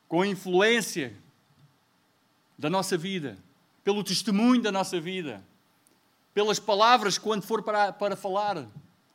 com 0.08 0.24
a 0.24 0.28
influência 0.28 1.16
da 2.58 2.72
nossa 2.72 2.98
vida, 2.98 3.38
pelo 3.84 4.04
testemunho 4.04 4.64
da 4.64 4.72
nossa 4.72 5.00
vida, 5.00 5.46
pelas 6.34 6.60
palavras 6.60 7.20
quando 7.20 7.44
for 7.44 7.62
para, 7.62 7.94
para 7.94 8.16
falar 8.16 8.68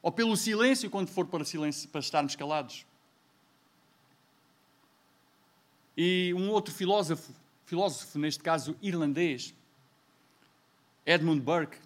ou 0.02 0.10
pelo 0.10 0.36
silêncio 0.36 0.90
quando 0.90 1.08
for 1.08 1.26
para, 1.26 1.44
silêncio, 1.44 1.88
para 1.88 2.00
estarmos 2.00 2.34
calados. 2.34 2.84
E 5.96 6.34
um 6.34 6.50
outro 6.50 6.74
filósofo, 6.74 7.32
filósofo, 7.64 8.18
neste 8.18 8.42
caso 8.42 8.76
irlandês, 8.82 9.54
Edmund 11.06 11.40
Burke, 11.40 11.78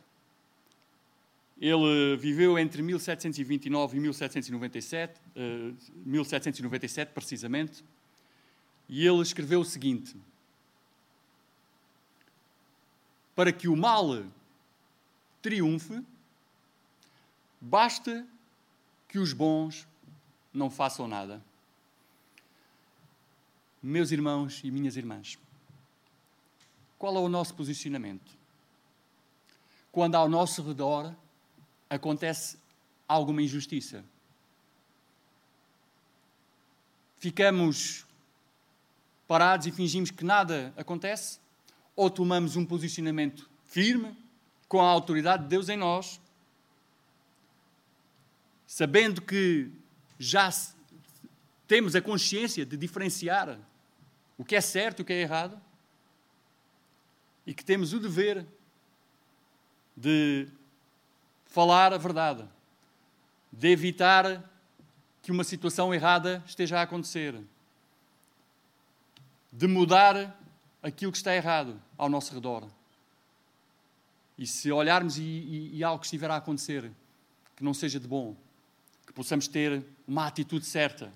ele 1.61 2.17
viveu 2.19 2.59
entre 2.59 2.83
1729 2.83 3.97
e 3.97 4.01
1797, 4.01 5.21
uh, 5.37 5.77
1797 6.05 7.13
precisamente, 7.13 7.83
e 8.89 9.07
ele 9.07 9.23
escreveu 9.23 9.61
o 9.61 9.65
seguinte: 9.65 10.15
Para 13.35 13.53
que 13.53 13.69
o 13.69 13.77
mal 13.77 14.23
triunfe, 15.41 16.05
Basta 17.69 18.27
que 19.09 19.19
os 19.19 19.33
bons 19.33 19.87
não 20.53 20.71
façam 20.71 21.09
nada. 21.09 21.43
Meus 23.83 24.11
irmãos 24.11 24.61
e 24.65 24.71
minhas 24.71 24.97
irmãs, 24.97 25.39
qual 26.99 27.17
é 27.17 27.21
o 27.21 27.29
nosso 27.29 27.55
posicionamento? 27.55 28.33
Quando 29.93 30.15
ao 30.15 30.29
nosso 30.29 30.63
redor 30.63 31.15
acontece 31.89 32.59
alguma 33.09 33.43
injustiça. 33.43 34.05
ficamos 37.19 38.07
parados 39.27 39.67
e 39.67 39.73
fingimos 39.73 40.13
que 40.13 40.25
nada 40.25 40.73
acontece, 40.77 41.41
ou 41.97 42.09
tomamos 42.09 42.55
um 42.55 42.65
posicionamento 42.65 43.51
firme 43.65 44.17
com 44.69 44.81
a 44.81 44.89
autoridade 44.89 45.43
de 45.43 45.49
Deus 45.49 45.69
em 45.69 45.77
nós, 45.77 46.21
sabendo 48.77 49.23
que 49.23 49.71
já 50.19 50.51
temos 51.67 51.97
a 51.97 52.03
consciência 52.03 52.67
de 52.67 52.77
diferenciar 52.77 53.59
o 54.37 54.45
que 54.45 54.55
é 54.55 54.61
certo 54.61 54.99
e 54.99 55.03
o 55.03 55.05
que 55.07 55.15
é 55.15 55.23
errado, 55.23 55.59
e 57.47 57.55
que 57.55 57.65
temos 57.65 57.95
o 57.95 57.99
dever 57.99 58.45
de 59.97 60.47
falar 61.47 61.95
a 61.95 61.97
verdade, 61.97 62.47
de 63.51 63.67
evitar 63.69 64.45
que 65.23 65.33
uma 65.33 65.43
situação 65.43 65.95
errada 65.95 66.45
esteja 66.47 66.79
a 66.79 66.83
acontecer, 66.83 67.35
de 69.51 69.67
mudar 69.67 70.39
aquilo 70.83 71.13
que 71.13 71.17
está 71.17 71.35
errado 71.35 71.83
ao 71.97 72.11
nosso 72.11 72.35
redor. 72.35 72.69
E 74.37 74.47
se 74.47 74.71
olharmos 74.71 75.17
e, 75.17 75.23
e, 75.23 75.77
e 75.79 75.83
algo 75.83 76.05
estiver 76.05 76.31
a 76.31 76.37
acontecer 76.37 76.93
que 77.57 77.65
não 77.65 77.73
seja 77.73 77.99
de 77.99 78.07
bom, 78.07 78.37
que 79.07 79.13
possamos 79.13 79.47
ter 79.47 79.85
uma 80.07 80.27
atitude 80.27 80.67
certa. 80.67 81.13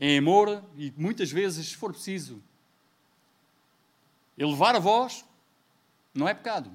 Em 0.00 0.18
amor 0.18 0.64
e 0.76 0.92
muitas 0.96 1.30
vezes, 1.30 1.68
se 1.68 1.76
for 1.76 1.92
preciso, 1.92 2.42
elevar 4.36 4.74
a 4.74 4.80
voz 4.80 5.24
não 6.14 6.28
é 6.28 6.34
pecado. 6.34 6.70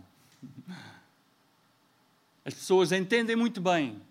As 2.46 2.54
pessoas 2.54 2.92
entendem 2.92 3.36
muito 3.36 3.60
bem 3.60 4.02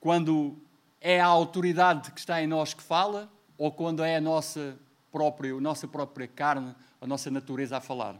quando 0.00 0.56
é 1.00 1.20
a 1.20 1.26
autoridade 1.26 2.10
que 2.12 2.20
está 2.20 2.40
em 2.42 2.46
nós 2.46 2.72
que 2.72 2.82
fala 2.82 3.30
ou 3.58 3.70
quando 3.70 4.02
é 4.02 4.16
a 4.16 4.20
nossa 4.20 4.78
própria, 5.10 5.54
a 5.54 5.60
nossa 5.60 5.86
própria 5.86 6.26
carne, 6.26 6.74
a 7.00 7.06
nossa 7.06 7.30
natureza 7.30 7.76
a 7.76 7.80
falar. 7.80 8.16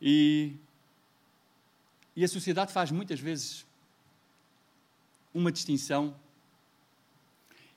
E, 0.00 0.54
e 2.16 2.24
a 2.24 2.28
sociedade 2.28 2.72
faz 2.72 2.90
muitas 2.90 3.20
vezes 3.20 3.66
uma 5.34 5.52
distinção 5.52 6.16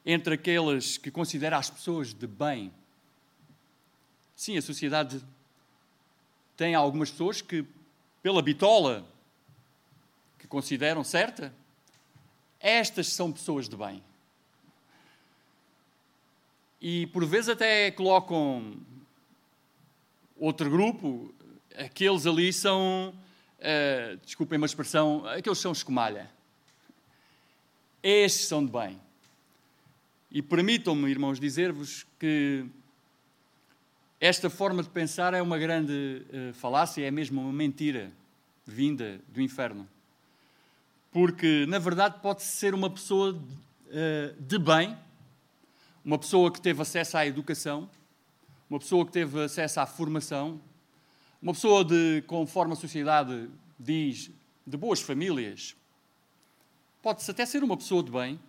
entre 0.05 0.33
aqueles 0.33 0.97
que 0.97 1.11
considera 1.11 1.57
as 1.57 1.69
pessoas 1.69 2.13
de 2.13 2.25
bem. 2.25 2.73
Sim, 4.35 4.57
a 4.57 4.61
sociedade 4.61 5.21
tem 6.55 6.73
algumas 6.73 7.11
pessoas 7.11 7.41
que, 7.41 7.65
pela 8.23 8.41
bitola 8.41 9.05
que 10.39 10.47
consideram 10.47 11.03
certa, 11.03 11.53
estas 12.61 13.07
são 13.07 13.31
pessoas 13.31 13.67
de 13.67 13.75
bem. 13.75 14.01
E 16.81 17.07
por 17.07 17.25
vezes 17.25 17.49
até 17.49 17.91
colocam 17.91 18.77
outro 20.37 20.69
grupo, 20.69 21.33
aqueles 21.77 22.25
ali 22.25 22.53
são, 22.53 23.13
uh, 23.59 24.17
desculpem 24.23 24.57
uma 24.57 24.65
expressão, 24.65 25.25
aqueles 25.27 25.59
são 25.59 25.71
escumalha. 25.71 26.29
Estes 28.01 28.47
são 28.47 28.65
de 28.65 28.71
bem. 28.71 28.99
E 30.31 30.41
permitam-me, 30.41 31.09
irmãos, 31.09 31.39
dizer-vos 31.39 32.05
que 32.19 32.65
esta 34.19 34.49
forma 34.49 34.83
de 34.83 34.89
pensar 34.89 35.33
é 35.33 35.41
uma 35.41 35.57
grande 35.57 36.25
uh, 36.29 36.53
falácia, 36.53 37.05
é 37.05 37.11
mesmo 37.11 37.41
uma 37.41 37.53
mentira 37.53 38.11
vinda 38.65 39.19
do 39.27 39.41
inferno. 39.41 39.87
Porque, 41.11 41.65
na 41.67 41.79
verdade, 41.79 42.19
pode 42.21 42.43
ser 42.43 42.73
uma 42.73 42.89
pessoa 42.89 43.33
uh, 43.33 44.41
de 44.41 44.59
bem, 44.59 44.95
uma 46.05 46.17
pessoa 46.17 46.51
que 46.51 46.61
teve 46.61 46.81
acesso 46.81 47.17
à 47.17 47.25
educação, 47.25 47.89
uma 48.69 48.79
pessoa 48.79 49.05
que 49.05 49.11
teve 49.11 49.43
acesso 49.43 49.79
à 49.79 49.85
formação, 49.85 50.61
uma 51.41 51.53
pessoa 51.53 51.83
de, 51.83 52.23
conforme 52.27 52.73
a 52.73 52.75
sociedade 52.75 53.49
diz, 53.79 54.29
de 54.65 54.77
boas 54.77 55.01
famílias. 55.01 55.75
Pode-se 57.01 57.31
até 57.31 57.45
ser 57.45 57.63
uma 57.63 57.77
pessoa 57.77 58.03
de 58.03 58.11
bem, 58.11 58.39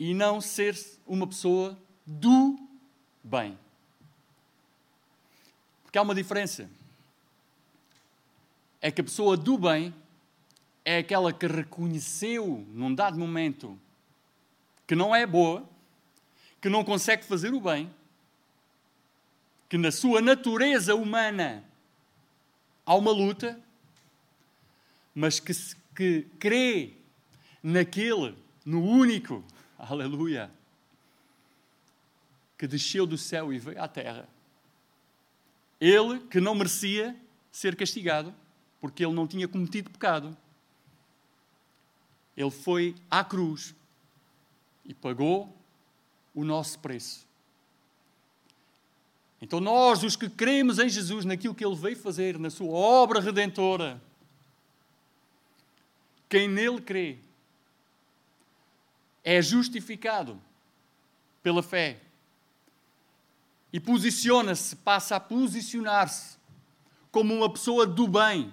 e 0.00 0.14
não 0.14 0.40
ser 0.40 0.74
uma 1.06 1.26
pessoa 1.26 1.78
do 2.06 2.58
bem. 3.22 3.58
Porque 5.82 5.98
há 5.98 6.02
uma 6.02 6.14
diferença. 6.14 6.70
É 8.80 8.90
que 8.90 9.02
a 9.02 9.04
pessoa 9.04 9.36
do 9.36 9.58
bem 9.58 9.94
é 10.86 10.98
aquela 10.98 11.34
que 11.34 11.46
reconheceu 11.46 12.66
num 12.72 12.94
dado 12.94 13.18
momento 13.18 13.78
que 14.86 14.94
não 14.94 15.14
é 15.14 15.26
boa, 15.26 15.68
que 16.62 16.70
não 16.70 16.82
consegue 16.82 17.22
fazer 17.24 17.52
o 17.52 17.60
bem, 17.60 17.92
que 19.70 19.78
na 19.78 19.92
sua 19.92 20.20
natureza 20.20 20.96
humana 20.96 21.62
há 22.84 22.96
uma 22.96 23.12
luta, 23.12 23.58
mas 25.14 25.38
que, 25.38 25.52
que 25.94 26.26
crê 26.40 26.94
naquele, 27.62 28.36
no 28.66 28.84
único 28.84 29.44
aleluia, 29.78 30.50
que 32.58 32.66
desceu 32.66 33.06
do 33.06 33.16
céu 33.16 33.52
e 33.52 33.60
veio 33.60 33.80
à 33.80 33.86
terra. 33.86 34.28
Ele 35.80 36.18
que 36.26 36.40
não 36.40 36.56
merecia 36.56 37.14
ser 37.52 37.76
castigado, 37.76 38.34
porque 38.80 39.04
ele 39.04 39.14
não 39.14 39.26
tinha 39.26 39.46
cometido 39.46 39.88
pecado. 39.88 40.36
Ele 42.36 42.50
foi 42.50 42.96
à 43.08 43.22
cruz 43.22 43.72
e 44.84 44.92
pagou 44.92 45.56
o 46.34 46.44
nosso 46.44 46.76
preço. 46.80 47.29
Então, 49.40 49.58
nós, 49.58 50.02
os 50.02 50.16
que 50.16 50.28
cremos 50.28 50.78
em 50.78 50.88
Jesus, 50.88 51.24
naquilo 51.24 51.54
que 51.54 51.64
Ele 51.64 51.74
veio 51.74 51.96
fazer, 51.96 52.38
na 52.38 52.50
Sua 52.50 52.72
obra 52.72 53.20
redentora, 53.20 54.00
quem 56.28 56.46
nele 56.48 56.80
crê, 56.80 57.18
é 59.24 59.40
justificado 59.42 60.40
pela 61.42 61.62
fé 61.62 62.00
e 63.72 63.80
posiciona-se, 63.80 64.76
passa 64.76 65.16
a 65.16 65.20
posicionar-se 65.20 66.38
como 67.10 67.34
uma 67.34 67.50
pessoa 67.50 67.86
do 67.86 68.06
bem. 68.06 68.52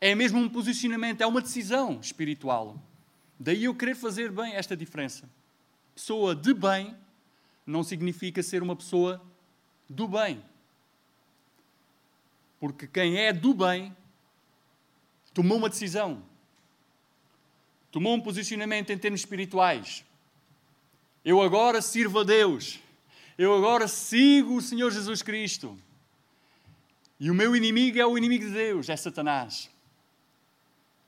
É 0.00 0.14
mesmo 0.14 0.38
um 0.38 0.48
posicionamento, 0.48 1.20
é 1.20 1.26
uma 1.26 1.40
decisão 1.40 2.00
espiritual. 2.00 2.80
Daí 3.38 3.64
eu 3.64 3.74
querer 3.74 3.94
fazer 3.94 4.30
bem 4.30 4.54
esta 4.54 4.76
diferença. 4.76 5.28
Pessoa 5.94 6.34
de 6.34 6.54
bem 6.54 6.96
não 7.66 7.82
significa 7.82 8.42
ser 8.42 8.62
uma 8.62 8.74
pessoa 8.74 9.20
do 9.90 10.08
bem. 10.08 10.42
Porque 12.58 12.86
quem 12.86 13.18
é 13.18 13.30
do 13.30 13.52
bem 13.52 13.94
tomou 15.34 15.58
uma 15.58 15.68
decisão 15.68 16.22
tomou 17.90 18.14
um 18.14 18.20
posicionamento 18.20 18.90
em 18.90 18.98
termos 18.98 19.20
espirituais. 19.20 20.04
Eu 21.24 21.42
agora 21.42 21.82
sirvo 21.82 22.20
a 22.20 22.24
Deus. 22.24 22.78
Eu 23.36 23.54
agora 23.54 23.88
sigo 23.88 24.56
o 24.56 24.62
Senhor 24.62 24.90
Jesus 24.90 25.22
Cristo. 25.22 25.76
E 27.18 27.30
o 27.30 27.34
meu 27.34 27.54
inimigo 27.54 27.98
é 27.98 28.06
o 28.06 28.16
inimigo 28.16 28.46
de 28.46 28.52
Deus, 28.52 28.88
é 28.88 28.96
Satanás. 28.96 29.70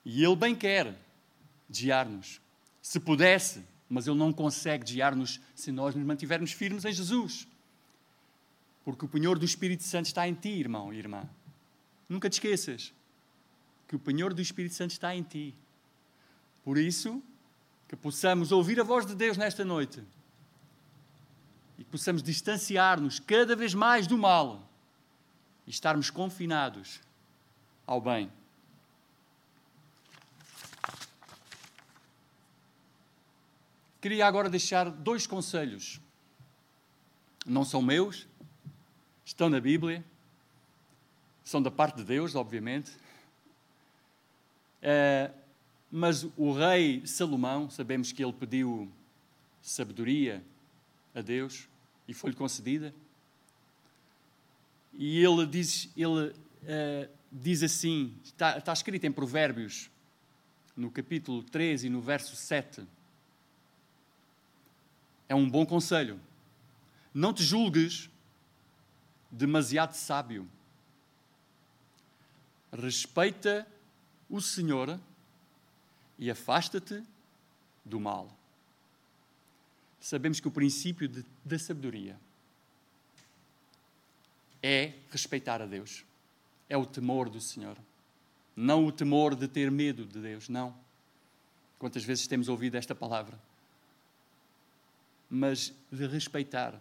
E 0.05 0.23
ele 0.23 0.37
bem 0.37 0.55
quer 0.55 0.95
desviar-nos. 1.69 2.41
Se 2.83 2.99
pudesse, 2.99 3.63
mas 3.89 4.07
ele 4.07 4.19
não 4.19 4.33
consegue 4.33 4.85
desviar-nos 4.85 5.41
se 5.55 5.71
nós 5.71 5.95
nos 5.95 6.05
mantivermos 6.05 6.53
firmes 6.53 6.85
em 6.85 6.93
Jesus. 6.93 7.47
Porque 8.85 9.05
o 9.05 9.09
penhor 9.09 9.39
do 9.39 9.45
Espírito 9.45 9.85
Santo 9.85 10.07
está 10.07 10.27
em 10.27 10.35
ti, 10.35 10.49
irmão 10.49 10.93
e 10.93 10.99
irmã. 10.99 11.29
Nunca 12.09 12.29
te 12.29 12.35
esqueças 12.35 12.93
que 13.87 13.97
o 13.97 13.99
penhor 13.99 14.35
do 14.35 14.43
Espírito 14.43 14.75
Santo 14.75 14.91
está 14.91 15.15
em 15.15 15.23
ti. 15.23 15.55
Por 16.65 16.79
isso, 16.79 17.23
que 17.89 17.97
possamos 17.97 18.53
ouvir 18.53 18.81
a 18.81 18.83
voz 18.83 19.05
de 19.05 19.15
Deus 19.15 19.37
nesta 19.37 19.65
noite 19.65 20.03
e 21.79 21.85
que 21.85 21.91
possamos 21.91 22.23
distanciar-nos 22.23 23.21
cada 23.21 23.55
vez 23.55 23.75
mais 23.75 24.07
do 24.07 24.17
mal 24.17 24.67
e 25.67 25.71
estarmos 25.71 26.09
confinados 26.09 27.01
ao 27.87 28.01
bem. 28.01 28.33
Queria 34.01 34.27
agora 34.27 34.49
deixar 34.49 34.91
dois 34.91 35.27
conselhos. 35.27 36.01
Não 37.45 37.65
são 37.65 37.83
meus, 37.83 38.27
estão 39.33 39.49
na 39.49 39.61
Bíblia, 39.61 40.05
são 41.43 41.63
da 41.63 41.71
parte 41.71 41.97
de 41.97 42.05
Deus, 42.05 42.35
obviamente. 42.35 42.93
É, 44.83 45.31
mas 45.91 46.25
o 46.37 46.53
rei 46.53 47.07
Salomão, 47.07 47.71
sabemos 47.71 48.13
que 48.13 48.23
ele 48.23 48.33
pediu 48.35 48.93
sabedoria 49.63 50.45
a 51.15 51.23
Deus 51.23 51.67
e 52.07 52.13
foi-lhe 52.13 52.37
concedida. 52.37 52.95
E 54.93 55.25
ele 55.25 55.47
diz, 55.47 55.89
ele, 55.97 56.29
uh, 56.29 57.09
diz 57.33 57.63
assim: 57.63 58.15
está, 58.23 58.59
está 58.59 58.73
escrito 58.73 59.05
em 59.07 59.13
Provérbios 59.13 59.91
no 60.77 60.91
capítulo 60.91 61.43
3 61.43 61.85
e 61.85 61.89
no 61.89 62.03
verso 62.03 62.37
7, 62.37 62.87
é 65.27 65.35
um 65.35 65.49
bom 65.49 65.65
conselho. 65.65 66.21
Não 67.15 67.33
te 67.33 67.43
julgues 67.43 68.11
demasiado 69.33 69.95
sábio. 69.95 70.47
Respeita 72.71 73.67
o 74.29 74.41
Senhor 74.41 75.01
e 76.19 76.31
afasta-te 76.31 77.03
do 77.83 77.99
mal. 77.99 78.31
Sabemos 79.99 80.39
que 80.39 80.49
o 80.49 80.51
princípio 80.51 81.09
de, 81.09 81.25
da 81.45 81.59
sabedoria 81.59 82.19
é 84.63 84.93
respeitar 85.11 85.63
a 85.63 85.67
Deus, 85.67 86.05
é 86.69 86.77
o 86.77 86.85
temor 86.85 87.29
do 87.31 87.41
Senhor. 87.41 87.77
Não 88.55 88.85
o 88.87 88.93
temor 88.93 89.35
de 89.35 89.49
ter 89.49 89.71
medo 89.71 90.05
de 90.05 90.21
Deus, 90.21 90.49
não. 90.49 90.75
Quantas 91.79 92.05
vezes 92.05 92.27
temos 92.27 92.49
ouvido 92.49 92.77
esta 92.77 92.95
palavra? 92.95 93.39
Mas 95.29 95.73
de 95.91 96.07
respeitar 96.07 96.79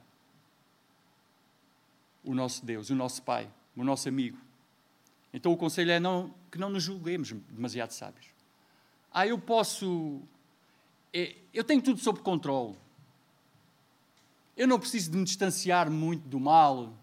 o 2.23 2.33
nosso 2.33 2.65
Deus, 2.65 2.89
o 2.89 2.95
nosso 2.95 3.21
Pai, 3.23 3.49
o 3.75 3.83
nosso 3.83 4.07
amigo. 4.07 4.37
Então 5.33 5.51
o 5.51 5.57
conselho 5.57 5.91
é 5.91 5.99
não, 5.99 6.33
que 6.51 6.57
não 6.57 6.69
nos 6.69 6.83
julguemos 6.83 7.31
demasiado 7.49 7.91
sábios. 7.91 8.27
Ah, 9.11 9.25
eu 9.25 9.37
posso. 9.37 10.21
É, 11.13 11.35
eu 11.53 11.63
tenho 11.63 11.81
tudo 11.81 11.99
sob 11.99 12.19
controle. 12.19 12.75
Eu 14.55 14.67
não 14.67 14.79
preciso 14.79 15.11
de 15.11 15.17
me 15.17 15.23
distanciar 15.23 15.89
muito 15.89 16.27
do 16.27 16.39
mal 16.39 16.93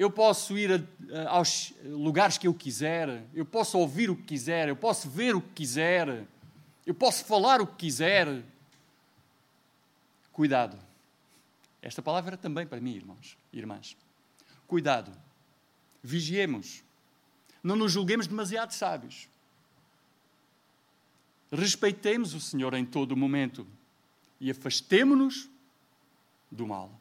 eu 0.00 0.10
posso 0.10 0.56
ir 0.56 0.72
a, 0.72 1.18
a, 1.18 1.30
aos 1.32 1.74
lugares 1.84 2.38
que 2.38 2.46
eu 2.46 2.54
quiser, 2.54 3.22
eu 3.34 3.44
posso 3.44 3.78
ouvir 3.78 4.08
o 4.08 4.16
que 4.16 4.22
quiser, 4.22 4.66
eu 4.66 4.76
posso 4.76 5.10
ver 5.10 5.36
o 5.36 5.42
que 5.42 5.52
quiser, 5.56 6.26
eu 6.86 6.94
posso 6.94 7.22
falar 7.26 7.60
o 7.60 7.66
que 7.66 7.76
quiser. 7.76 8.42
Cuidado. 10.32 10.78
Esta 11.82 12.00
palavra 12.00 12.38
também 12.38 12.66
para 12.66 12.80
mim, 12.80 12.94
irmãos 12.94 13.36
e 13.52 13.58
irmãs. 13.58 13.94
Cuidado. 14.70 15.10
Vigiemos. 16.00 16.84
Não 17.60 17.74
nos 17.74 17.90
julguemos 17.90 18.28
demasiado 18.28 18.70
sábios. 18.70 19.28
Respeitemos 21.50 22.34
o 22.34 22.40
Senhor 22.40 22.72
em 22.74 22.86
todo 22.86 23.10
o 23.10 23.16
momento 23.16 23.66
e 24.38 24.48
afastemo-nos 24.48 25.50
do 26.48 26.68
mal. 26.68 27.00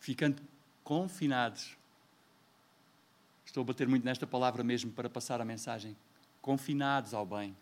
Ficando 0.00 0.42
confinados. 0.82 1.76
Estou 3.44 3.60
a 3.60 3.66
bater 3.66 3.86
muito 3.86 4.02
nesta 4.02 4.26
palavra 4.26 4.64
mesmo 4.64 4.90
para 4.90 5.08
passar 5.08 5.40
a 5.40 5.44
mensagem. 5.44 5.96
Confinados 6.42 7.14
ao 7.14 7.24
bem, 7.24 7.56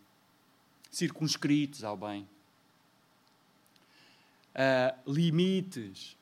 circunscritos 0.91 1.85
ao 1.85 1.95
bem. 1.95 2.27
Uh, 4.55 5.13
limites 5.13 6.17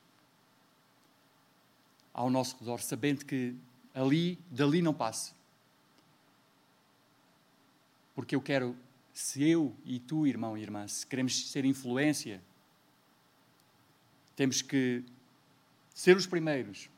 ao 2.13 2.29
nosso 2.31 2.57
redor, 2.59 2.81
sabendo 2.81 3.25
que 3.25 3.55
ali, 3.95 4.39
dali 4.51 4.83
não 4.83 4.93
passe. 4.93 5.33
Porque 8.15 8.35
eu 8.35 8.41
quero, 8.41 8.77
se 9.13 9.43
eu 9.43 9.75
e 9.85 9.99
tu, 9.99 10.27
irmão 10.27 10.57
e 10.57 10.63
irmã, 10.63 10.87
se 10.87 11.07
queremos 11.07 11.51
ser 11.51 11.65
influência, 11.65 12.43
temos 14.37 14.61
que 14.61 15.05
ser 15.95 16.17
os 16.17 16.27
primeiros 16.27 16.89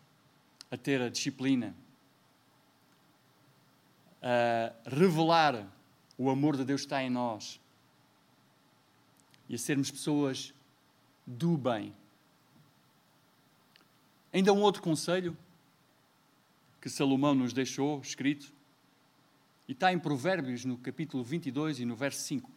a 0.71 0.77
ter 0.77 1.01
a 1.01 1.09
disciplina, 1.09 1.75
a 4.21 4.73
revelar 4.89 5.69
o 6.17 6.31
amor 6.31 6.57
de 6.57 6.65
Deus 6.65 6.83
que 6.83 6.87
está 6.87 7.03
em 7.03 7.11
nós 7.11 7.61
e 9.49 9.55
a 9.55 9.59
sermos 9.59 9.91
pessoas 9.91 10.55
do 11.27 11.57
bem. 11.57 11.95
Ainda 14.35 14.53
um 14.53 14.63
outro 14.63 14.83
conselho 14.83 15.37
que 16.81 16.91
Salomão 16.91 17.37
nos 17.37 17.53
deixou 17.53 18.01
escrito, 18.01 18.53
e 19.69 19.73
está 19.73 19.93
em 19.93 19.99
Provérbios, 19.99 20.65
no 20.65 20.77
capítulo 20.77 21.23
22 21.23 21.79
e 21.79 21.85
no 21.85 21.95
verso 21.95 22.21
5. 22.23 22.51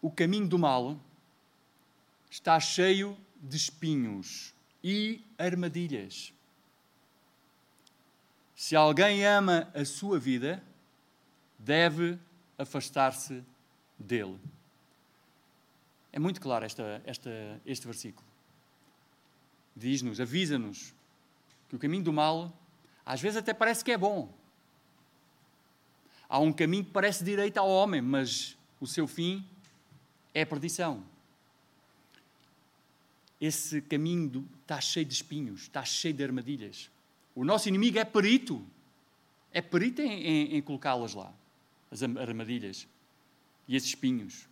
O 0.00 0.10
caminho 0.10 0.48
do 0.48 0.58
mal 0.58 0.98
está 2.30 2.58
cheio 2.58 3.18
de 3.38 3.54
espinhos 3.54 4.54
e 4.82 5.22
armadilhas. 5.36 6.32
Se 8.56 8.74
alguém 8.74 9.26
ama 9.26 9.70
a 9.74 9.84
sua 9.84 10.18
vida, 10.18 10.64
deve 11.58 12.18
afastar-se 12.56 13.44
dele. 13.98 14.40
É 16.10 16.18
muito 16.18 16.40
claro 16.40 16.64
esta, 16.64 17.02
esta, 17.04 17.60
este 17.66 17.86
versículo. 17.86 18.33
Diz-nos, 19.76 20.20
avisa-nos, 20.20 20.94
que 21.68 21.76
o 21.76 21.78
caminho 21.78 22.04
do 22.04 22.12
mal 22.12 22.52
às 23.04 23.20
vezes 23.20 23.36
até 23.36 23.52
parece 23.52 23.84
que 23.84 23.92
é 23.92 23.98
bom. 23.98 24.32
Há 26.28 26.38
um 26.38 26.52
caminho 26.52 26.84
que 26.84 26.90
parece 26.90 27.22
direito 27.22 27.58
ao 27.58 27.68
homem, 27.68 28.00
mas 28.00 28.56
o 28.80 28.86
seu 28.86 29.06
fim 29.06 29.46
é 30.32 30.42
a 30.42 30.46
perdição 30.46 31.04
esse 33.46 33.82
caminho 33.82 34.48
está 34.62 34.80
cheio 34.80 35.04
de 35.04 35.14
espinhos, 35.14 35.62
está 35.62 35.84
cheio 35.84 36.14
de 36.14 36.24
armadilhas. 36.24 36.90
O 37.34 37.44
nosso 37.44 37.68
inimigo 37.68 37.98
é 37.98 38.04
perito, 38.04 38.64
é 39.52 39.60
perito 39.60 40.00
em, 40.00 40.10
em, 40.10 40.56
em 40.56 40.62
colocá-las 40.62 41.14
lá, 41.14 41.32
as 41.90 42.02
armadilhas 42.02 42.88
e 43.68 43.76
esses 43.76 43.90
espinhos. 43.90 44.48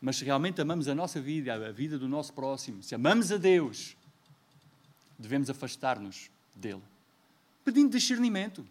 Mas 0.00 0.16
se 0.16 0.24
realmente 0.24 0.60
amamos 0.60 0.86
a 0.86 0.94
nossa 0.94 1.20
vida, 1.20 1.54
a 1.54 1.72
vida 1.72 1.98
do 1.98 2.08
nosso 2.08 2.32
próximo, 2.32 2.82
se 2.82 2.94
amamos 2.94 3.32
a 3.32 3.36
Deus, 3.36 3.96
devemos 5.18 5.50
afastar-nos 5.50 6.30
dele, 6.54 6.82
pedindo 7.64 7.90
discernimento, 7.90 8.66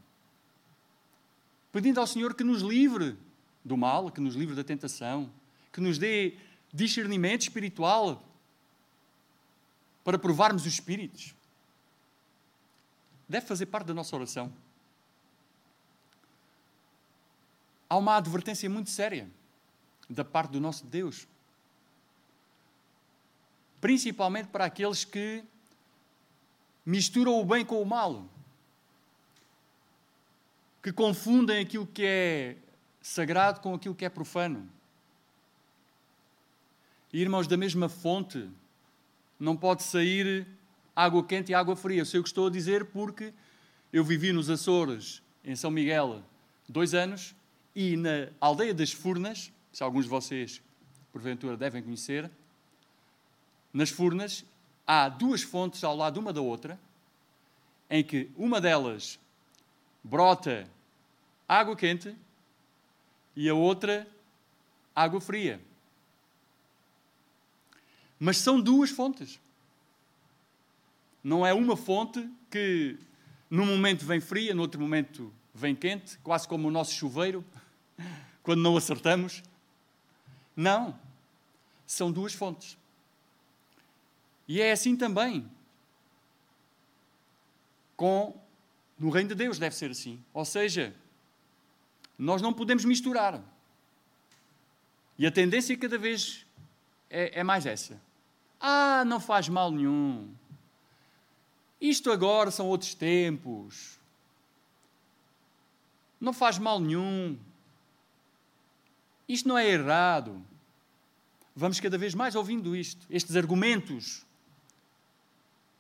pedindo 1.72 2.00
ao 2.00 2.08
Senhor 2.08 2.34
que 2.34 2.44
nos 2.44 2.62
livre 2.62 3.18
do 3.64 3.76
mal, 3.76 4.10
que 4.10 4.22
nos 4.22 4.36
livre 4.36 4.56
da 4.56 4.64
tentação, 4.64 5.30
que 5.74 5.82
nos 5.82 5.98
dê 5.98 6.38
discernimento 6.74 7.42
espiritual 7.42 8.24
para 10.04 10.18
provarmos 10.18 10.62
os 10.66 10.74
espíritos. 10.74 11.36
Deve 13.28 13.46
fazer 13.46 13.66
parte 13.66 13.88
da 13.88 13.94
nossa 13.94 14.16
oração. 14.16 14.54
Há 17.90 17.98
uma 17.98 18.16
advertência 18.16 18.70
muito 18.70 18.90
séria 18.90 19.30
da 20.10 20.24
parte 20.24 20.52
do 20.52 20.62
nosso 20.62 20.86
Deus. 20.86 21.28
Principalmente 23.82 24.48
para 24.48 24.66
aqueles 24.66 25.04
que 25.04 25.44
misturam 26.88 27.38
o 27.38 27.44
bem 27.44 27.66
com 27.66 27.82
o 27.82 27.86
mal. 27.86 28.26
Que 30.82 30.94
confundem 30.94 31.60
aquilo 31.60 31.86
que 31.86 32.06
é 32.06 32.56
sagrado 33.02 33.60
com 33.60 33.74
aquilo 33.74 33.94
que 33.94 34.06
é 34.06 34.10
profano. 34.10 34.70
Irmãos, 37.12 37.46
da 37.46 37.58
mesma 37.58 37.90
fonte 37.90 38.50
não 39.38 39.58
pode 39.58 39.84
sair 39.84 40.48
água 40.96 41.26
quente 41.26 41.52
e 41.52 41.56
água 41.56 41.76
fria. 41.76 42.00
Eu 42.00 42.06
sei 42.06 42.22
o 42.22 42.24
que 42.24 42.30
estou 42.30 42.48
a 42.48 42.50
dizer 42.50 42.86
porque 42.86 43.34
eu 43.92 44.04
vivi 44.06 44.32
nos 44.32 44.50
Açores, 44.50 45.22
em 45.44 45.58
São 45.58 45.70
Miguel, 45.70 46.24
dois 46.70 46.94
anos, 46.94 47.36
e 47.76 47.98
na 47.98 48.30
aldeia 48.40 48.74
das 48.74 48.94
Furnas, 48.94 49.52
se 49.74 49.84
alguns 49.84 50.06
de 50.06 50.10
vocês, 50.10 50.62
porventura, 51.12 51.58
devem 51.58 51.84
conhecer, 51.84 52.32
nas 53.74 53.90
Furnas 53.90 54.46
há 54.88 55.10
duas 55.10 55.42
fontes 55.42 55.84
ao 55.84 55.96
lado 55.96 56.18
uma 56.18 56.32
da 56.32 56.42
outra, 56.42 56.80
em 57.90 58.04
que 58.04 58.32
uma 58.38 58.62
delas 58.62 59.20
brota 60.02 60.68
água 61.48 61.76
quente 61.76 62.16
e 63.36 63.50
a 63.50 63.54
outra 63.54 64.08
água 64.96 65.20
fria. 65.20 65.62
Mas 68.18 68.38
são 68.38 68.60
duas 68.60 68.90
fontes. 68.90 69.40
Não 71.24 71.46
é 71.46 71.54
uma 71.54 71.76
fonte 71.76 72.28
que 72.50 72.98
num 73.50 73.66
momento 73.66 74.06
vem 74.06 74.20
fria, 74.20 74.56
no 74.56 74.62
outro 74.62 74.80
momento 74.80 75.32
vem 75.54 75.76
quente, 75.76 76.18
quase 76.20 76.48
como 76.48 76.68
o 76.68 76.72
nosso 76.72 76.94
chuveiro, 76.94 77.44
quando 78.42 78.62
não 78.62 78.78
acertamos. 78.78 79.44
Não. 80.56 80.98
São 81.86 82.12
duas 82.12 82.34
fontes. 82.34 82.78
E 84.48 84.62
é 84.62 84.72
assim 84.72 84.96
também. 84.96 85.50
Com 87.96 88.40
no 88.98 89.10
reino 89.10 89.30
de 89.30 89.36
Deus 89.36 89.60
deve 89.60 89.76
ser 89.76 89.92
assim. 89.92 90.24
Ou 90.34 90.46
seja, 90.46 90.96
nós 92.18 92.42
não 92.42 92.54
podemos 92.54 92.86
misturar. 92.86 93.42
E 95.18 95.26
a 95.26 95.32
tendência 95.32 95.76
cada 95.78 95.98
vez 95.98 96.46
é, 97.10 97.40
é 97.40 97.44
mais 97.44 97.66
essa. 97.66 98.00
Ah, 98.60 99.04
não 99.06 99.20
faz 99.20 99.50
mal 99.50 99.72
nenhum. 99.72 100.34
Isto 101.80 102.12
agora 102.12 102.50
são 102.50 102.68
outros 102.68 102.94
tempos. 102.96 104.00
não 106.20 106.34
faz 106.34 106.58
mal 106.58 106.80
nenhum, 106.80 107.38
isto 109.28 109.48
não 109.48 109.58
é 109.58 109.68
errado. 109.68 110.42
Vamos 111.56 111.80
cada 111.80 111.98
vez 111.98 112.16
mais 112.16 112.36
ouvindo 112.36 112.76
isto, 112.76 113.06
estes 113.10 113.36
argumentos. 113.36 114.26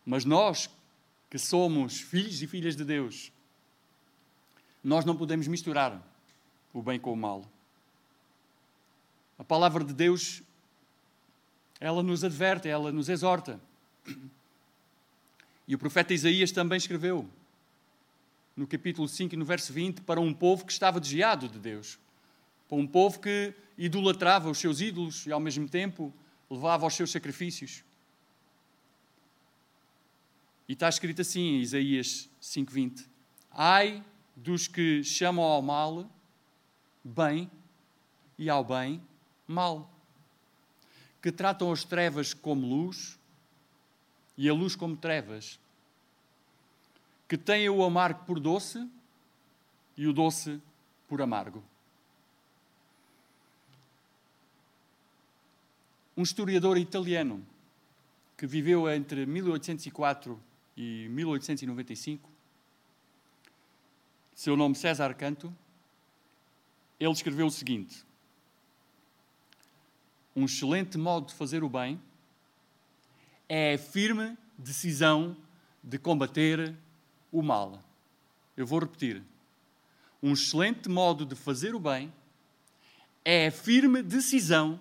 Mas 0.07 0.23
nós, 0.23 0.69
que 1.29 1.37
somos 1.37 1.99
filhos 1.99 2.41
e 2.41 2.47
filhas 2.47 2.77
de 2.77 2.85
Deus, 2.85 3.29
nós 4.81 5.03
não 5.03 5.17
podemos 5.17 5.47
misturar 5.47 6.01
o 6.73 6.81
bem 6.81 6.97
com 6.97 7.11
o 7.11 7.17
mal. 7.17 7.45
A 9.37 9.43
palavra 9.43 9.83
de 9.83 9.93
Deus, 9.93 10.41
ela 11.77 12.01
nos 12.01 12.23
adverte, 12.23 12.69
ela 12.69 12.89
nos 12.89 13.09
exorta. 13.09 13.59
E 15.67 15.75
o 15.75 15.77
profeta 15.77 16.13
Isaías 16.13 16.53
também 16.53 16.77
escreveu, 16.77 17.29
no 18.55 18.65
capítulo 18.65 19.09
5 19.09 19.35
e 19.35 19.37
no 19.37 19.43
verso 19.43 19.73
20, 19.73 20.03
para 20.03 20.21
um 20.21 20.33
povo 20.33 20.65
que 20.65 20.71
estava 20.71 21.01
desviado 21.01 21.49
de 21.49 21.59
Deus, 21.59 21.99
para 22.69 22.77
um 22.77 22.87
povo 22.87 23.19
que 23.19 23.53
idolatrava 23.77 24.49
os 24.49 24.57
seus 24.57 24.79
ídolos 24.79 25.27
e 25.27 25.33
ao 25.33 25.39
mesmo 25.41 25.67
tempo 25.67 26.13
levava 26.49 26.87
os 26.87 26.95
seus 26.95 27.11
sacrifícios. 27.11 27.83
E 30.67 30.73
está 30.73 30.89
escrito 30.89 31.21
assim 31.21 31.41
em 31.41 31.61
Isaías 31.61 32.29
5:20: 32.41 33.07
Ai 33.51 34.03
dos 34.35 34.67
que 34.67 35.03
chamam 35.03 35.45
ao 35.45 35.61
mal 35.61 36.09
bem 37.03 37.49
e 38.37 38.49
ao 38.49 38.63
bem 38.63 39.01
mal, 39.47 39.89
que 41.21 41.31
tratam 41.31 41.71
as 41.71 41.83
trevas 41.83 42.33
como 42.33 42.67
luz 42.67 43.17
e 44.37 44.47
a 44.49 44.53
luz 44.53 44.75
como 44.75 44.95
trevas, 44.95 45.59
que 47.27 47.37
têm 47.37 47.69
o 47.69 47.83
amargo 47.83 48.25
por 48.25 48.39
doce 48.39 48.87
e 49.95 50.05
o 50.05 50.13
doce 50.13 50.61
por 51.07 51.21
amargo. 51.21 51.63
Um 56.15 56.23
historiador 56.23 56.77
italiano 56.77 57.45
que 58.35 58.45
viveu 58.45 58.89
entre 58.89 59.25
1804 59.25 60.39
e 60.77 61.09
1895, 61.09 62.29
seu 64.35 64.55
nome 64.55 64.75
César 64.75 65.11
Canto, 65.15 65.51
ele 66.99 67.11
escreveu 67.11 67.47
o 67.47 67.51
seguinte: 67.51 68.05
Um 70.35 70.45
excelente 70.45 70.95
modo 70.95 71.27
de 71.27 71.33
fazer 71.33 71.63
o 71.63 71.69
bem 71.69 71.99
é 73.49 73.73
a 73.73 73.77
firme 73.79 74.37
decisão 74.55 75.35
de 75.83 75.97
combater 75.97 76.75
o 77.31 77.41
mal. 77.41 77.83
Eu 78.55 78.67
vou 78.67 78.79
repetir. 78.79 79.23
Um 80.21 80.33
excelente 80.33 80.87
modo 80.87 81.25
de 81.25 81.35
fazer 81.35 81.73
o 81.73 81.79
bem 81.79 82.13
é 83.25 83.47
a 83.47 83.51
firme 83.51 84.03
decisão 84.03 84.79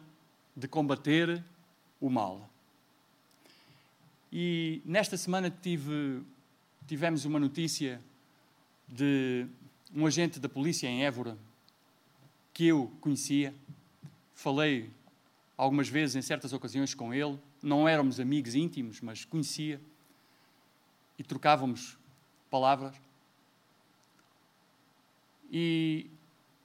de 0.54 0.68
combater 0.68 1.42
o 2.00 2.10
mal. 2.10 2.50
E 4.38 4.82
nesta 4.84 5.16
semana 5.16 5.48
tive, 5.48 6.22
tivemos 6.86 7.24
uma 7.24 7.40
notícia 7.40 8.02
de 8.86 9.46
um 9.94 10.04
agente 10.04 10.38
da 10.38 10.46
polícia 10.46 10.86
em 10.86 11.06
Évora 11.06 11.38
que 12.52 12.66
eu 12.66 12.92
conhecia. 13.00 13.54
Falei 14.34 14.90
algumas 15.56 15.88
vezes, 15.88 16.16
em 16.16 16.20
certas 16.20 16.52
ocasiões, 16.52 16.92
com 16.92 17.14
ele. 17.14 17.38
Não 17.62 17.88
éramos 17.88 18.20
amigos 18.20 18.54
íntimos, 18.54 19.00
mas 19.00 19.24
conhecia. 19.24 19.80
E 21.18 21.24
trocávamos 21.24 21.96
palavras. 22.50 22.94
E 25.50 26.10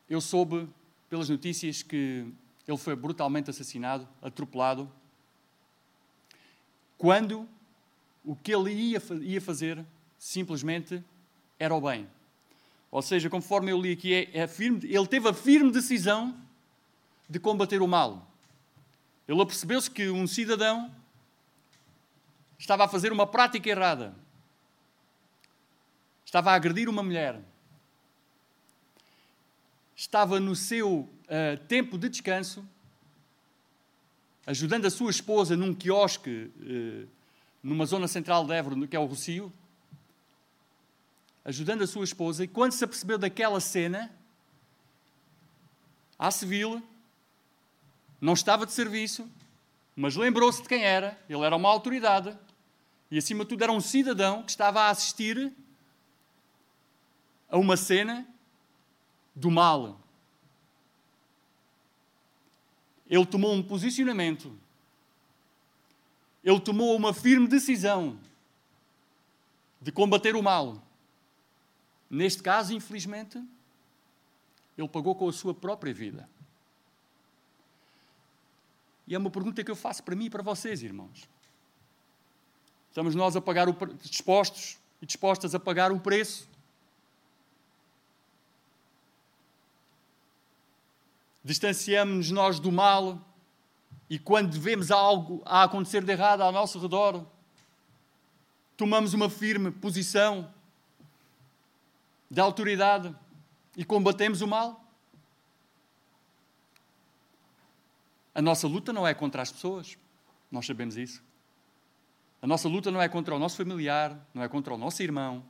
eu 0.09 0.19
soube 0.19 0.67
pelas 1.09 1.29
notícias 1.29 1.81
que 1.81 2.27
ele 2.67 2.77
foi 2.77 2.97
brutalmente 2.97 3.49
assassinado, 3.49 4.05
atropelado, 4.21 4.91
quando 6.97 7.47
o 8.23 8.35
que 8.35 8.53
ele 8.53 8.71
ia, 8.71 9.01
ia 9.21 9.41
fazer 9.41 9.83
simplesmente 10.17 11.03
era 11.57 11.73
o 11.73 11.81
bem. 11.81 12.07
Ou 12.91 13.01
seja, 13.01 13.29
conforme 13.29 13.71
eu 13.71 13.81
li 13.81 13.93
aqui, 13.93 14.13
é, 14.13 14.39
é 14.39 14.47
firme, 14.47 14.79
ele 14.83 15.07
teve 15.07 15.27
a 15.27 15.33
firme 15.33 15.71
decisão 15.71 16.37
de 17.29 17.39
combater 17.39 17.81
o 17.81 17.87
mal. 17.87 18.27
Ele 19.27 19.41
apercebeu-se 19.41 19.89
que 19.89 20.09
um 20.09 20.27
cidadão 20.27 20.93
estava 22.59 22.83
a 22.83 22.87
fazer 22.87 23.11
uma 23.11 23.25
prática 23.25 23.69
errada. 23.69 24.13
Estava 26.25 26.51
a 26.51 26.55
agredir 26.55 26.89
uma 26.89 27.01
mulher. 27.01 27.41
Estava 29.95 30.39
no 30.39 30.55
seu 30.55 30.99
uh, 30.99 31.57
tempo 31.67 31.97
de 31.97 32.09
descanso, 32.09 32.65
ajudando 34.45 34.85
a 34.85 34.89
sua 34.89 35.11
esposa 35.11 35.55
num 35.55 35.73
quiosque 35.73 36.51
uh, 36.57 37.07
numa 37.63 37.85
zona 37.85 38.07
central 38.07 38.45
de 38.45 38.53
Évora, 38.53 38.87
que 38.87 38.95
é 38.95 38.99
o 38.99 39.05
Rocio, 39.05 39.51
ajudando 41.45 41.83
a 41.83 41.87
sua 41.87 42.03
esposa, 42.03 42.43
e 42.43 42.47
quando 42.47 42.71
se 42.71 42.83
apercebeu 42.83 43.17
daquela 43.17 43.59
cena, 43.59 44.11
à 46.17 46.29
civil, 46.29 46.81
não 48.19 48.33
estava 48.33 48.65
de 48.65 48.71
serviço, 48.71 49.29
mas 49.95 50.15
lembrou-se 50.15 50.61
de 50.61 50.67
quem 50.67 50.83
era, 50.83 51.19
ele 51.27 51.43
era 51.43 51.55
uma 51.55 51.69
autoridade, 51.69 52.37
e 53.09 53.17
acima 53.17 53.43
de 53.43 53.49
tudo 53.49 53.63
era 53.63 53.71
um 53.71 53.81
cidadão 53.81 54.43
que 54.43 54.51
estava 54.51 54.81
a 54.81 54.89
assistir 54.89 55.51
a 57.49 57.57
uma 57.57 57.75
cena 57.75 58.25
do 59.35 59.51
mal. 59.51 59.99
Ele 63.09 63.25
tomou 63.25 63.53
um 63.53 63.61
posicionamento 63.61 64.57
ele 66.43 66.59
tomou 66.59 66.95
uma 66.95 67.13
firme 67.13 67.47
decisão 67.47 68.19
de 69.79 69.91
combater 69.91 70.35
o 70.35 70.41
mal. 70.41 70.81
Neste 72.09 72.41
caso, 72.41 72.73
infelizmente, 72.73 73.41
ele 74.77 74.87
pagou 74.87 75.15
com 75.15 75.27
a 75.27 75.33
sua 75.33 75.53
própria 75.53 75.93
vida. 75.93 76.27
E 79.07 79.15
é 79.15 79.17
uma 79.17 79.29
pergunta 79.29 79.63
que 79.63 79.69
eu 79.69 79.75
faço 79.75 80.03
para 80.03 80.15
mim 80.15 80.25
e 80.25 80.29
para 80.29 80.43
vocês, 80.43 80.81
irmãos. 80.81 81.29
Estamos 82.89 83.15
nós 83.15 83.35
a 83.35 83.41
pagar 83.41 83.69
o 83.69 83.73
dispostos 83.95 84.77
e 85.01 85.05
dispostas 85.05 85.55
a 85.55 85.59
pagar 85.59 85.91
um 85.91 85.99
preço? 85.99 86.49
Distanciamos-nos 91.43 92.31
nós 92.31 92.59
do 92.59 92.71
mal 92.71 93.19
e 94.11 94.19
quando 94.19 94.59
vemos 94.59 94.91
algo 94.91 95.41
a 95.45 95.63
acontecer 95.63 96.03
de 96.03 96.11
errado 96.11 96.41
ao 96.41 96.51
nosso 96.51 96.77
redor, 96.77 97.25
tomamos 98.75 99.13
uma 99.13 99.29
firme 99.29 99.71
posição 99.71 100.53
de 102.29 102.41
autoridade 102.41 103.15
e 103.77 103.85
combatemos 103.85 104.41
o 104.41 104.47
mal. 104.47 104.83
A 108.35 108.41
nossa 108.41 108.67
luta 108.67 108.91
não 108.91 109.07
é 109.07 109.13
contra 109.13 109.41
as 109.41 109.49
pessoas, 109.49 109.97
nós 110.51 110.65
sabemos 110.65 110.97
isso. 110.97 111.23
A 112.41 112.47
nossa 112.47 112.67
luta 112.67 112.91
não 112.91 113.01
é 113.01 113.07
contra 113.07 113.33
o 113.33 113.39
nosso 113.39 113.55
familiar, 113.55 114.19
não 114.33 114.43
é 114.43 114.49
contra 114.49 114.73
o 114.73 114.77
nosso 114.77 115.01
irmão, 115.01 115.41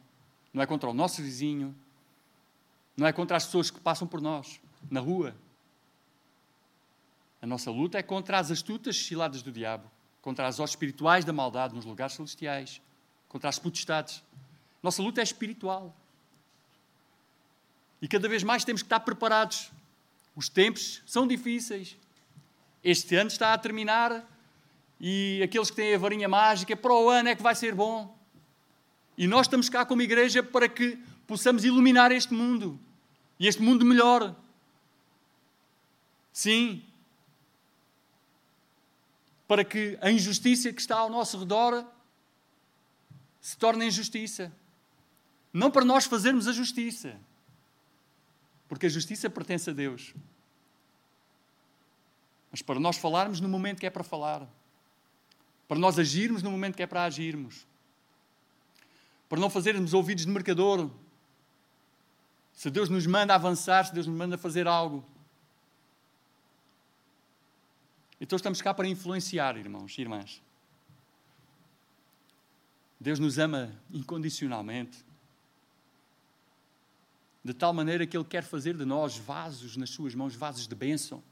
não 0.53 0.61
é 0.61 0.67
contra 0.67 0.87
o 0.87 0.93
nosso 0.93 1.19
vizinho, 1.23 1.75
não 2.95 3.07
é 3.07 3.11
contra 3.11 3.37
as 3.37 3.45
pessoas 3.47 3.71
que 3.71 3.79
passam 3.79 4.07
por 4.07 4.21
nós 4.21 4.61
na 4.87 4.99
rua, 4.99 5.35
a 7.41 7.47
nossa 7.47 7.71
luta 7.71 7.97
é 7.97 8.03
contra 8.03 8.37
as 8.37 8.51
astutas 8.51 8.95
ciladas 8.95 9.41
do 9.41 9.51
diabo, 9.51 9.89
contra 10.21 10.47
as 10.47 10.59
hostes 10.59 10.75
espirituais 10.75 11.25
da 11.25 11.33
maldade 11.33 11.73
nos 11.73 11.85
lugares 11.85 12.13
celestiais, 12.13 12.79
contra 13.27 13.49
as 13.49 13.57
potestades. 13.57 14.23
Nossa 14.83 15.01
luta 15.01 15.21
é 15.21 15.23
espiritual. 15.23 15.95
E 17.99 18.07
cada 18.07 18.29
vez 18.29 18.43
mais 18.43 18.63
temos 18.63 18.81
que 18.81 18.85
estar 18.85 18.99
preparados. 18.99 19.71
Os 20.35 20.49
tempos 20.49 21.01
são 21.05 21.25
difíceis. 21.25 21.97
Este 22.83 23.15
ano 23.15 23.29
está 23.29 23.53
a 23.53 23.57
terminar 23.57 24.23
e 24.99 25.41
aqueles 25.43 25.71
que 25.71 25.75
têm 25.75 25.95
a 25.95 25.97
varinha 25.97 26.29
mágica, 26.29 26.75
para 26.75 26.93
o 26.93 27.09
ano 27.09 27.29
é 27.29 27.35
que 27.35 27.41
vai 27.41 27.55
ser 27.55 27.73
bom. 27.73 28.15
E 29.17 29.25
nós 29.25 29.47
estamos 29.47 29.67
cá 29.67 29.83
como 29.83 30.03
igreja 30.03 30.43
para 30.43 30.69
que 30.69 30.97
possamos 31.25 31.65
iluminar 31.65 32.11
este 32.11 32.33
mundo 32.33 32.79
e 33.39 33.47
este 33.47 33.61
mundo 33.61 33.83
melhor. 33.83 34.35
Sim, 36.31 36.83
para 39.51 39.65
que 39.65 39.97
a 39.99 40.09
injustiça 40.09 40.71
que 40.71 40.79
está 40.79 40.97
ao 40.97 41.09
nosso 41.09 41.37
redor 41.37 41.85
se 43.41 43.57
torne 43.57 43.85
injustiça. 43.85 44.49
Não 45.51 45.69
para 45.69 45.83
nós 45.83 46.05
fazermos 46.05 46.47
a 46.47 46.53
justiça, 46.53 47.19
porque 48.69 48.85
a 48.85 48.89
justiça 48.89 49.29
pertence 49.29 49.69
a 49.69 49.73
Deus. 49.73 50.13
Mas 52.49 52.61
para 52.61 52.79
nós 52.79 52.95
falarmos 52.95 53.41
no 53.41 53.49
momento 53.49 53.81
que 53.81 53.85
é 53.85 53.89
para 53.89 54.05
falar, 54.05 54.47
para 55.67 55.77
nós 55.77 55.99
agirmos 55.99 56.41
no 56.41 56.49
momento 56.49 56.77
que 56.77 56.83
é 56.83 56.87
para 56.87 57.03
agirmos, 57.03 57.67
para 59.27 59.37
não 59.37 59.49
fazermos 59.49 59.93
ouvidos 59.93 60.25
de 60.25 60.31
mercador, 60.31 60.89
Se 62.53 62.69
Deus 62.69 62.87
nos 62.87 63.05
manda 63.05 63.35
avançar, 63.35 63.85
se 63.85 63.93
Deus 63.93 64.07
nos 64.07 64.15
manda 64.15 64.37
fazer 64.37 64.65
algo. 64.65 65.03
Então 68.21 68.35
estamos 68.35 68.61
cá 68.61 68.71
para 68.71 68.87
influenciar, 68.87 69.57
irmãos 69.57 69.97
e 69.97 70.01
irmãs. 70.01 70.43
Deus 72.99 73.17
nos 73.17 73.39
ama 73.39 73.75
incondicionalmente. 73.89 75.03
De 77.43 77.51
tal 77.51 77.73
maneira 77.73 78.05
que 78.05 78.15
Ele 78.15 78.23
quer 78.23 78.43
fazer 78.43 78.77
de 78.77 78.85
nós 78.85 79.17
vasos 79.17 79.75
nas 79.75 79.89
Suas 79.89 80.13
mãos, 80.13 80.35
vasos 80.35 80.67
de 80.67 80.75
bênção. 80.75 81.23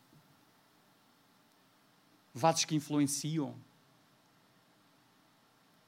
Vasos 2.34 2.66
que 2.66 2.74
influenciam, 2.74 3.56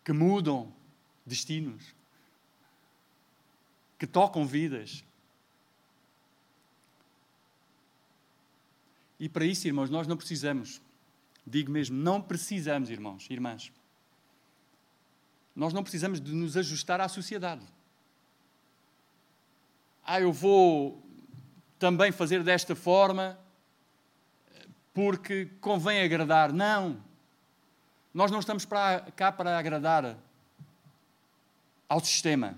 que 0.05 0.13
mudam 0.13 0.71
destinos, 1.25 1.95
que 3.97 4.05
tocam 4.05 4.45
vidas. 4.45 5.03
E 9.19 9.27
para 9.27 9.45
isso, 9.45 9.65
irmãos, 9.65 9.89
nós 9.89 10.05
não 10.05 10.17
precisamos, 10.17 10.79
digo 11.45 11.71
mesmo, 11.71 11.97
não 11.97 12.21
precisamos, 12.21 12.89
irmãos 12.89 13.27
irmãs, 13.29 13.71
nós 15.55 15.73
não 15.73 15.83
precisamos 15.83 16.21
de 16.21 16.33
nos 16.33 16.55
ajustar 16.55 17.01
à 17.01 17.07
sociedade. 17.07 17.65
Ah, 20.03 20.19
eu 20.19 20.31
vou 20.31 21.01
também 21.77 22.11
fazer 22.11 22.43
desta 22.43 22.75
forma 22.75 23.37
porque 24.93 25.49
convém 25.59 26.03
agradar. 26.03 26.51
Não. 26.51 27.03
Nós 28.13 28.31
não 28.31 28.39
estamos 28.39 28.65
para, 28.65 29.01
cá 29.11 29.31
para 29.31 29.57
agradar 29.57 30.17
ao 31.87 31.99
sistema. 31.99 32.57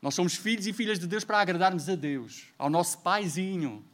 Nós 0.00 0.14
somos 0.14 0.34
filhos 0.34 0.66
e 0.66 0.72
filhas 0.72 0.98
de 0.98 1.06
Deus 1.06 1.24
para 1.24 1.38
agradarmos 1.40 1.88
a 1.88 1.94
Deus, 1.94 2.46
ao 2.56 2.70
nosso 2.70 2.98
paizinho. 2.98 3.84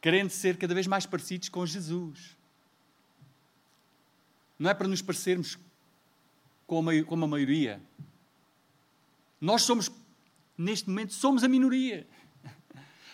Querendo 0.00 0.30
ser 0.30 0.56
cada 0.56 0.74
vez 0.74 0.86
mais 0.86 1.06
parecidos 1.06 1.48
com 1.48 1.66
Jesus 1.66 2.38
não 4.58 4.68
é 4.70 4.74
para 4.74 4.88
nos 4.88 5.00
parecermos 5.00 5.58
com 6.66 6.88
a, 6.88 7.04
com 7.04 7.14
a 7.14 7.26
maioria. 7.28 7.80
Nós 9.40 9.62
somos, 9.62 9.90
neste 10.56 10.88
momento, 10.88 11.14
somos 11.14 11.44
a 11.44 11.48
minoria. 11.48 12.06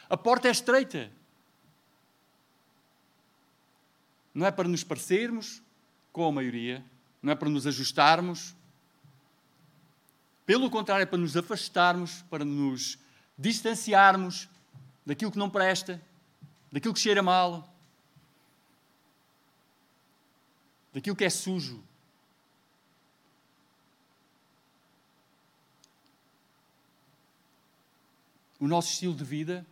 A 0.08 0.16
porta 0.16 0.48
é 0.48 0.50
estreita. 0.50 1.12
Não 4.32 4.46
é 4.46 4.50
para 4.50 4.66
nos 4.66 4.82
parecermos 4.82 5.62
com 6.12 6.26
a 6.26 6.32
maioria, 6.32 6.84
não 7.22 7.32
é 7.32 7.34
para 7.36 7.48
nos 7.48 7.66
ajustarmos. 7.66 8.54
Pelo 10.46 10.70
contrário, 10.70 11.02
é 11.02 11.06
para 11.06 11.18
nos 11.18 11.36
afastarmos, 11.36 12.22
para 12.22 12.44
nos 12.44 12.98
distanciarmos 13.38 14.48
daquilo 15.04 15.30
que 15.30 15.38
não 15.38 15.50
presta, 15.50 16.00
daquilo 16.74 16.92
que 16.92 16.98
cheira 16.98 17.22
mal, 17.22 17.72
daquilo 20.92 21.14
que 21.14 21.24
é 21.24 21.30
sujo. 21.30 21.80
O 28.58 28.66
nosso 28.66 28.90
estilo 28.90 29.14
de 29.14 29.22
vida 29.22 29.64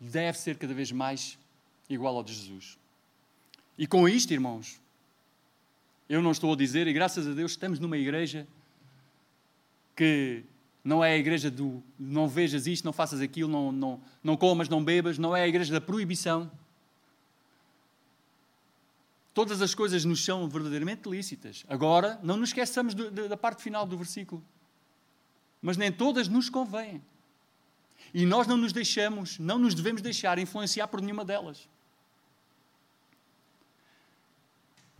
deve 0.00 0.36
ser 0.36 0.58
cada 0.58 0.74
vez 0.74 0.90
mais 0.90 1.38
igual 1.88 2.16
ao 2.16 2.24
de 2.24 2.34
Jesus. 2.34 2.76
E 3.78 3.86
com 3.86 4.08
isto, 4.08 4.32
irmãos, 4.32 4.80
eu 6.08 6.20
não 6.20 6.32
estou 6.32 6.52
a 6.52 6.56
dizer, 6.56 6.88
e 6.88 6.92
graças 6.92 7.24
a 7.28 7.32
Deus 7.34 7.52
estamos 7.52 7.78
numa 7.78 7.96
igreja 7.96 8.48
que 9.94 10.42
não 10.84 11.02
é 11.02 11.14
a 11.14 11.16
igreja 11.16 11.50
do 11.50 11.82
não 11.98 12.28
vejas 12.28 12.66
isto, 12.66 12.84
não 12.84 12.92
faças 12.92 13.22
aquilo, 13.22 13.50
não, 13.50 13.72
não, 13.72 14.00
não 14.22 14.36
comas, 14.36 14.68
não 14.68 14.84
bebas, 14.84 15.16
não 15.16 15.34
é 15.34 15.42
a 15.42 15.48
igreja 15.48 15.72
da 15.72 15.80
proibição. 15.80 16.50
Todas 19.32 19.62
as 19.62 19.74
coisas 19.74 20.04
nos 20.04 20.22
são 20.22 20.46
verdadeiramente 20.46 21.08
lícitas. 21.08 21.64
Agora, 21.68 22.20
não 22.22 22.36
nos 22.36 22.50
esqueçamos 22.50 22.92
do, 22.94 23.10
da 23.10 23.36
parte 23.36 23.62
final 23.62 23.86
do 23.86 23.96
versículo. 23.96 24.44
Mas 25.62 25.78
nem 25.78 25.90
todas 25.90 26.28
nos 26.28 26.50
convêm. 26.50 27.02
E 28.12 28.26
nós 28.26 28.46
não 28.46 28.56
nos 28.56 28.72
deixamos, 28.72 29.38
não 29.38 29.58
nos 29.58 29.74
devemos 29.74 30.02
deixar 30.02 30.38
influenciar 30.38 30.86
por 30.86 31.00
nenhuma 31.00 31.24
delas. 31.24 31.66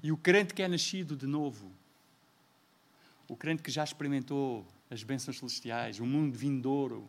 E 0.03 0.11
o 0.11 0.16
crente 0.16 0.55
que 0.55 0.62
é 0.62 0.68
nascido 0.68 1.14
de 1.14 1.27
novo, 1.27 1.70
o 3.29 3.37
crente 3.37 3.62
que 3.62 3.70
já 3.70 3.85
experimentou 3.85 4.66
as 4.90 5.03
bênçãos 5.03 5.38
celestiais, 5.38 6.01
o 6.01 6.07
mundo 6.07 6.37
vindouro, 6.37 7.09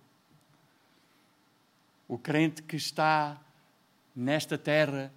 o 2.08 2.18
crente 2.18 2.62
que 2.62 2.76
está 2.76 3.40
nesta 4.16 4.58
terra 4.58 5.12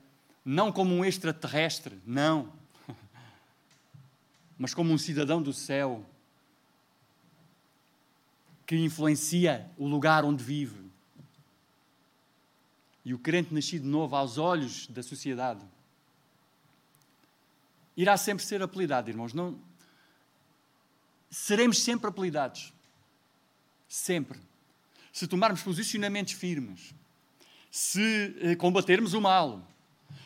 não 0.45 0.73
como 0.73 0.95
um 0.95 1.05
extraterrestre, 1.05 2.01
não, 2.07 2.53
mas 4.59 4.73
como 4.73 4.93
um 4.93 4.99
cidadão 4.99 5.43
do 5.43 5.53
céu 5.53 6.05
que 8.67 8.77
influencia 8.77 9.71
o 9.77 9.87
lugar 9.87 10.25
onde 10.25 10.43
vive. 10.43 10.89
E 13.05 13.15
o 13.15 13.19
crente 13.19 13.55
nascido 13.55 13.87
novo 13.87 14.15
aos 14.17 14.37
olhos 14.37 14.87
da 14.89 15.03
sociedade 15.03 15.65
irá 17.97 18.17
sempre 18.17 18.45
ser 18.45 18.63
apelidado, 18.63 19.11
irmãos. 19.11 19.33
Não... 19.33 19.59
Seremos 21.31 21.83
sempre 21.83 22.09
apelidados. 22.09 22.73
Sempre. 23.89 24.39
Se 25.13 25.27
tomarmos 25.27 25.63
posicionamentos 25.63 26.35
firmes, 26.35 26.95
se 27.71 28.37
eh, 28.41 28.57
combatermos 28.57 29.15
o 29.15 29.21
mal, 29.21 29.67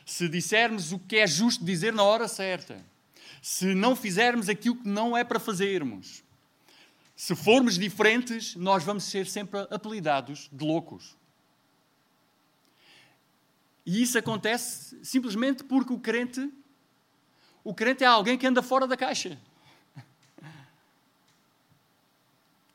se 0.05 0.29
dissermos 0.29 0.93
o 0.93 0.99
que 0.99 1.17
é 1.17 1.27
justo 1.27 1.65
dizer 1.65 1.93
na 1.93 2.03
hora 2.03 2.29
certa, 2.29 2.85
se 3.41 3.75
não 3.75 3.97
fizermos 3.97 4.49
aquilo 4.49 4.77
que 4.77 4.89
não 4.89 5.17
é 5.17 5.25
para 5.25 5.41
fazermos, 5.41 6.23
se 7.17 7.35
formos 7.35 7.79
diferentes, 7.79 8.55
nós 8.57 8.85
vamos 8.85 9.05
ser 9.05 9.27
sempre 9.27 9.61
apelidados 9.71 10.49
de 10.53 10.65
loucos. 10.65 11.17
E 13.85 14.03
isso 14.03 14.17
acontece 14.17 14.99
simplesmente 15.05 15.65
porque 15.65 15.93
o 15.93 15.99
crente, 15.99 16.53
o 17.65 17.75
crente 17.75 18.05
é 18.05 18.07
alguém 18.07 18.39
que 18.39 18.47
anda 18.47 18.63
fora 18.63 18.87
da 18.87 18.97
caixa. 18.97 19.39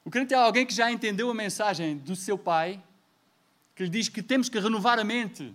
O 0.07 0.09
crente 0.09 0.33
é 0.33 0.37
alguém 0.37 0.65
que 0.65 0.73
já 0.73 0.89
entendeu 0.89 1.29
a 1.29 1.33
mensagem 1.33 1.97
do 1.97 2.15
seu 2.15 2.37
pai, 2.37 2.81
que 3.75 3.83
lhe 3.83 3.89
diz 3.89 4.07
que 4.07 4.23
temos 4.23 4.47
que 4.47 4.57
renovar 4.57 4.97
a 4.97 5.03
mente 5.03 5.53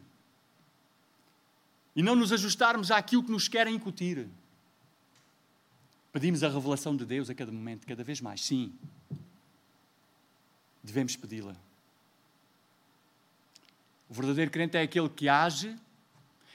e 1.97 2.03
não 2.03 2.15
nos 2.15 2.33
ajustarmos 2.33 2.91
àquilo 2.91 3.25
que 3.25 3.31
nos 3.31 3.49
querem 3.49 3.75
incutir. 3.75 4.29
Pedimos 6.13 6.43
a 6.43 6.51
revelação 6.51 6.95
de 6.95 7.07
Deus 7.07 7.31
a 7.31 7.35
cada 7.35 7.51
momento, 7.51 7.87
cada 7.87 8.05
vez 8.05 8.21
mais. 8.21 8.45
Sim, 8.45 8.79
devemos 10.85 11.17
pedi-la. 11.17 11.57
O 14.07 14.13
verdadeiro 14.13 14.51
crente 14.51 14.77
é 14.77 14.83
aquele 14.83 15.09
que 15.09 15.31
age, 15.31 15.75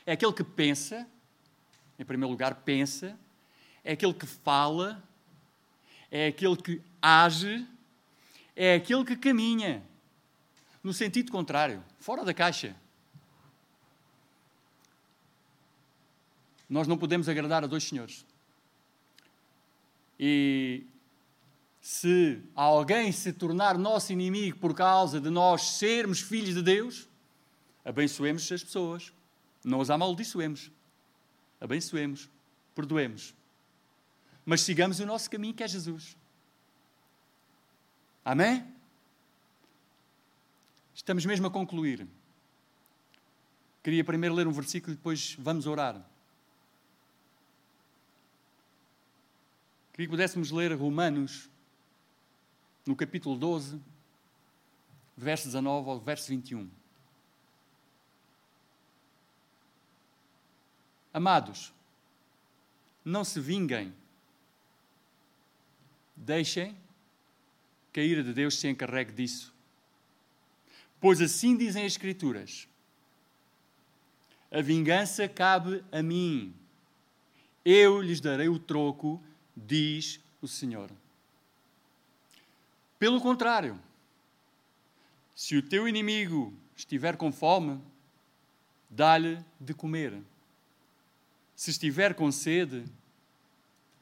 é 0.05 0.11
aquele 0.11 0.33
que 0.33 0.43
pensa, 0.43 1.07
em 1.97 2.05
primeiro 2.05 2.29
lugar, 2.29 2.53
pensa, 2.57 3.17
é 3.83 3.93
aquele 3.93 4.13
que 4.13 4.27
fala, 4.27 5.03
é 6.11 6.27
aquele 6.27 6.57
que 6.57 6.79
age, 7.01 7.67
é 8.57 8.73
aquele 8.73 9.05
que 9.05 9.15
caminha. 9.15 9.83
No 10.83 10.91
sentido 10.91 11.31
contrário, 11.31 11.83
fora 11.99 12.25
da 12.25 12.33
caixa. 12.33 12.75
Nós 16.67 16.87
não 16.87 16.97
podemos 16.97 17.29
agradar 17.29 17.63
a 17.63 17.67
dois 17.67 17.83
senhores. 17.83 18.25
E 20.19 20.83
se 21.79 22.41
alguém 22.55 23.11
se 23.11 23.31
tornar 23.31 23.77
nosso 23.77 24.11
inimigo 24.11 24.57
por 24.57 24.73
causa 24.73 25.21
de 25.21 25.29
nós 25.29 25.77
sermos 25.77 26.19
filhos 26.19 26.55
de 26.55 26.63
Deus, 26.63 27.07
abençoemos 27.85 28.51
as 28.51 28.63
pessoas, 28.63 29.13
não 29.63 29.81
as 29.81 29.91
amaldiçoemos, 29.91 30.71
abençoemos, 31.61 32.27
perdoemos, 32.73 33.35
mas 34.43 34.61
sigamos 34.61 34.99
o 34.99 35.05
nosso 35.05 35.29
caminho 35.29 35.53
que 35.53 35.63
é 35.63 35.67
Jesus. 35.67 36.17
Amém? 38.27 38.61
Estamos 40.93 41.25
mesmo 41.25 41.47
a 41.47 41.49
concluir. 41.49 42.05
Queria 43.81 44.03
primeiro 44.03 44.35
ler 44.35 44.45
um 44.45 44.51
versículo 44.51 44.91
e 44.91 44.97
depois 44.97 45.37
vamos 45.39 45.65
orar. 45.65 45.95
Queria 49.93 50.07
que 50.07 50.11
pudéssemos 50.11 50.51
ler 50.51 50.73
Romanos, 50.73 51.49
no 52.85 52.97
capítulo 52.97 53.37
12, 53.37 53.79
verso 55.15 55.45
19 55.45 55.89
ao 55.89 55.97
verso 55.97 56.27
21. 56.27 56.69
Amados, 61.13 61.73
não 63.05 63.23
se 63.23 63.39
vinguem. 63.39 63.95
deixem 66.13 66.75
que 67.97 68.01
a 68.01 68.03
ira 68.03 68.23
de 68.23 68.31
Deus 68.31 68.59
se 68.59 68.67
encarregue 68.67 69.11
disso. 69.11 69.51
Pois 71.01 71.19
assim 71.19 71.57
dizem 71.57 71.83
as 71.83 71.93
Escrituras: 71.93 72.67
a 74.51 74.61
vingança 74.61 75.27
cabe 75.27 75.83
a 75.91 76.03
mim, 76.03 76.53
eu 77.65 77.99
lhes 77.99 78.21
darei 78.21 78.49
o 78.49 78.59
troco, 78.59 79.19
diz 79.55 80.19
o 80.39 80.47
Senhor. 80.47 80.91
Pelo 82.99 83.19
contrário, 83.19 83.79
se 85.35 85.57
o 85.57 85.63
teu 85.63 85.87
inimigo 85.87 86.53
estiver 86.75 87.17
com 87.17 87.31
fome, 87.31 87.81
dá-lhe 88.87 89.43
de 89.59 89.73
comer. 89.73 90.21
Se 91.55 91.71
estiver 91.71 92.13
com 92.13 92.31
sede, 92.31 92.85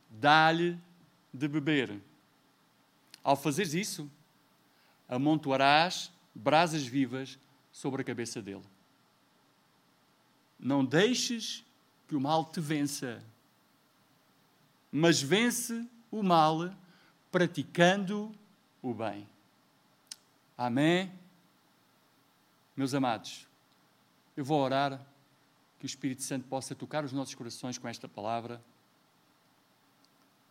dá-lhe 0.10 0.78
de 1.34 1.48
beber. 1.48 1.98
Ao 3.26 3.36
fazeres 3.36 3.74
isso, 3.74 4.12
amontoarás 5.10 6.12
brasas 6.36 6.86
vivas 6.86 7.40
sobre 7.72 8.04
a 8.04 8.06
cabeça 8.06 8.40
dele. 8.40 8.64
Não 10.60 10.86
deixes 10.86 11.66
que 12.08 12.16
o 12.16 12.22
mal 12.22 12.46
te 12.46 12.62
vença, 12.62 13.24
mas 14.92 15.20
vence 15.20 15.90
o 16.12 16.22
mal 16.22 16.72
praticando 17.32 18.32
o 18.80 18.94
bem. 18.94 19.28
Amém? 20.56 21.12
Meus 22.78 22.94
amados, 22.94 23.48
eu 24.38 24.46
vou 24.46 24.62
orar 24.62 25.04
que 25.80 25.86
o 25.86 25.88
Espírito 25.88 26.22
Santo 26.22 26.48
possa 26.48 26.76
tocar 26.76 27.04
os 27.04 27.12
nossos 27.12 27.34
corações 27.34 27.80
com 27.80 27.88
esta 27.88 28.08
palavra, 28.08 28.64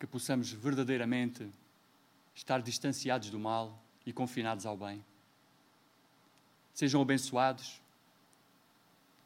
que 0.01 0.09
possamos 0.09 0.51
verdadeiramente 0.51 1.49
estar 2.35 2.61
distanciados 2.61 3.31
do 3.31 3.39
mal 3.39 3.83
e 4.05 4.13
confinados 4.13 4.67
ao 4.67 4.77
bem. 4.77 5.05
Sejam 6.73 7.01
abençoados, 7.01 7.81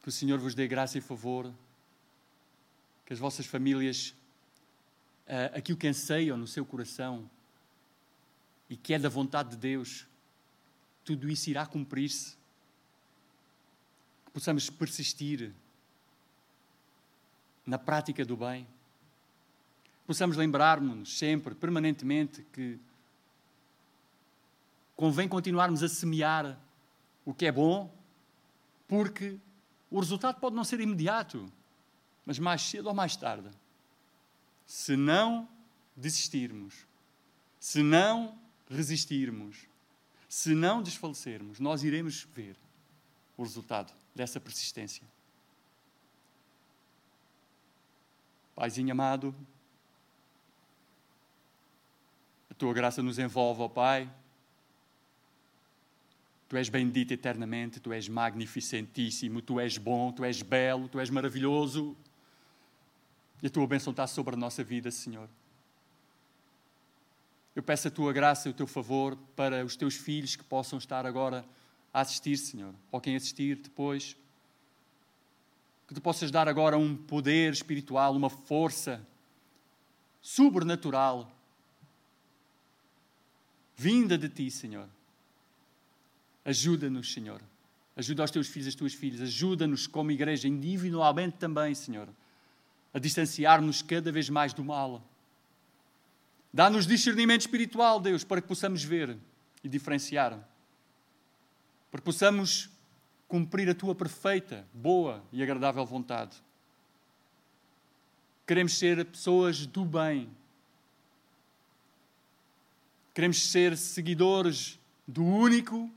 que 0.01 0.09
o 0.09 0.11
Senhor 0.11 0.39
vos 0.39 0.53
dê 0.53 0.67
graça 0.67 0.97
e 0.97 1.01
favor, 1.01 1.51
que 3.05 3.13
as 3.13 3.19
vossas 3.19 3.45
famílias, 3.45 4.13
uh, 5.27 5.57
aquilo 5.57 5.77
que 5.77 5.87
anseiam 5.87 6.37
no 6.37 6.47
seu 6.47 6.65
coração 6.65 7.29
e 8.69 8.77
que 8.77 8.93
é 8.93 8.99
da 8.99 9.09
vontade 9.09 9.49
de 9.49 9.57
Deus, 9.57 10.05
tudo 11.03 11.27
isso 11.27 11.49
irá 11.49 11.65
cumprir-se 11.65 12.37
que 14.25 14.31
possamos 14.31 14.69
persistir 14.69 15.51
na 17.65 17.79
prática 17.79 18.23
do 18.23 18.37
bem, 18.37 18.67
possamos 20.05 20.37
lembrar-nos 20.37 21.17
sempre, 21.17 21.55
permanentemente, 21.55 22.45
que 22.53 22.79
convém 24.99 25.29
continuarmos 25.29 25.81
a 25.81 25.87
semear 25.87 26.59
o 27.23 27.33
que 27.33 27.45
é 27.45 27.51
bom, 27.53 27.89
porque 28.85 29.39
o 29.89 29.97
resultado 29.97 30.41
pode 30.41 30.57
não 30.57 30.65
ser 30.65 30.81
imediato, 30.81 31.49
mas 32.25 32.37
mais 32.37 32.61
cedo 32.63 32.87
ou 32.87 32.93
mais 32.93 33.15
tarde. 33.15 33.49
Se 34.65 34.97
não 34.97 35.47
desistirmos, 35.95 36.85
se 37.61 37.81
não 37.81 38.37
resistirmos, 38.69 39.69
se 40.27 40.53
não 40.53 40.83
desfalecermos, 40.83 41.61
nós 41.61 41.81
iremos 41.81 42.27
ver 42.35 42.57
o 43.37 43.43
resultado 43.43 43.93
dessa 44.13 44.37
persistência. 44.37 45.07
Paizinho 48.53 48.91
amado, 48.91 49.33
a 52.51 52.53
tua 52.53 52.73
graça 52.73 53.01
nos 53.01 53.17
envolve, 53.17 53.61
ó 53.61 53.69
Pai. 53.69 54.18
Tu 56.49 56.57
és 56.57 56.67
bendito 56.67 57.13
eternamente, 57.13 57.79
tu 57.79 57.93
és 57.93 58.09
magnificentíssimo, 58.09 59.39
tu 59.39 59.59
és 59.59 59.77
bom, 59.77 60.11
tu 60.11 60.25
és 60.25 60.41
belo, 60.41 60.89
tu 60.89 60.99
és 60.99 61.11
maravilhoso. 61.11 61.95
E 63.43 63.45
a 63.45 63.49
tua 63.51 63.67
bênção 63.67 63.91
está 63.91 64.07
sobre 64.07 64.33
a 64.33 64.37
nossa 64.37 64.63
vida, 64.63 64.89
Senhor. 64.89 65.29
Eu 67.55 67.61
peço 67.61 67.87
a 67.87 67.91
tua 67.91 68.11
graça 68.11 68.47
e 68.47 68.51
o 68.51 68.53
teu 68.53 68.65
favor 68.65 69.15
para 69.35 69.63
os 69.63 69.75
teus 69.75 69.95
filhos 69.95 70.35
que 70.35 70.43
possam 70.43 70.79
estar 70.79 71.05
agora 71.05 71.45
a 71.93 72.01
assistir, 72.01 72.35
Senhor, 72.35 72.73
ou 72.91 72.99
quem 72.99 73.15
assistir 73.15 73.57
depois. 73.57 74.17
Que 75.87 75.93
tu 75.93 76.01
possas 76.01 76.31
dar 76.31 76.47
agora 76.47 76.79
um 76.79 76.95
poder 76.95 77.53
espiritual, 77.53 78.15
uma 78.15 78.29
força 78.29 79.05
sobrenatural, 80.19 81.31
vinda 83.75 84.17
de 84.17 84.29
ti, 84.29 84.49
Senhor. 84.49 84.89
Ajuda-nos, 86.45 87.13
Senhor. 87.13 87.41
Ajuda 87.95 88.23
os 88.23 88.31
teus 88.31 88.47
filhos, 88.47 88.67
as 88.67 88.75
tuas 88.75 88.93
filhas. 88.93 89.21
Ajuda-nos 89.21 89.87
como 89.87 90.11
igreja, 90.11 90.47
individualmente 90.47 91.37
também, 91.37 91.75
Senhor, 91.75 92.07
a 92.93 92.99
distanciarmos 92.99 93.81
cada 93.81 94.11
vez 94.11 94.29
mais 94.29 94.53
do 94.53 94.63
mal. 94.63 95.03
Dá-nos 96.51 96.87
discernimento 96.87 97.41
espiritual, 97.41 97.99
Deus, 97.99 98.23
para 98.23 98.41
que 98.41 98.47
possamos 98.47 98.83
ver 98.83 99.17
e 99.63 99.69
diferenciar 99.69 100.39
para 101.91 101.99
que 101.99 102.05
possamos 102.05 102.69
cumprir 103.27 103.69
a 103.69 103.75
tua 103.75 103.95
perfeita, 103.95 104.67
boa 104.73 105.23
e 105.31 105.41
agradável 105.41 105.85
vontade. 105.85 106.37
Queremos 108.45 108.77
ser 108.77 109.05
pessoas 109.05 109.65
do 109.65 109.85
bem. 109.85 110.29
Queremos 113.13 113.43
ser 113.49 113.77
seguidores 113.77 114.79
do 115.07 115.23
único 115.23 115.91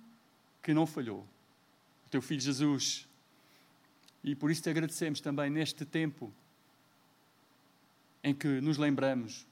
que 0.62 0.72
não 0.72 0.86
falhou, 0.86 1.26
o 2.06 2.10
teu 2.10 2.22
filho 2.22 2.40
Jesus. 2.40 3.08
E 4.22 4.34
por 4.34 4.50
isso 4.50 4.62
te 4.62 4.70
agradecemos 4.70 5.20
também 5.20 5.50
neste 5.50 5.84
tempo 5.84 6.32
em 8.22 8.32
que 8.32 8.60
nos 8.60 8.78
lembramos 8.78 9.46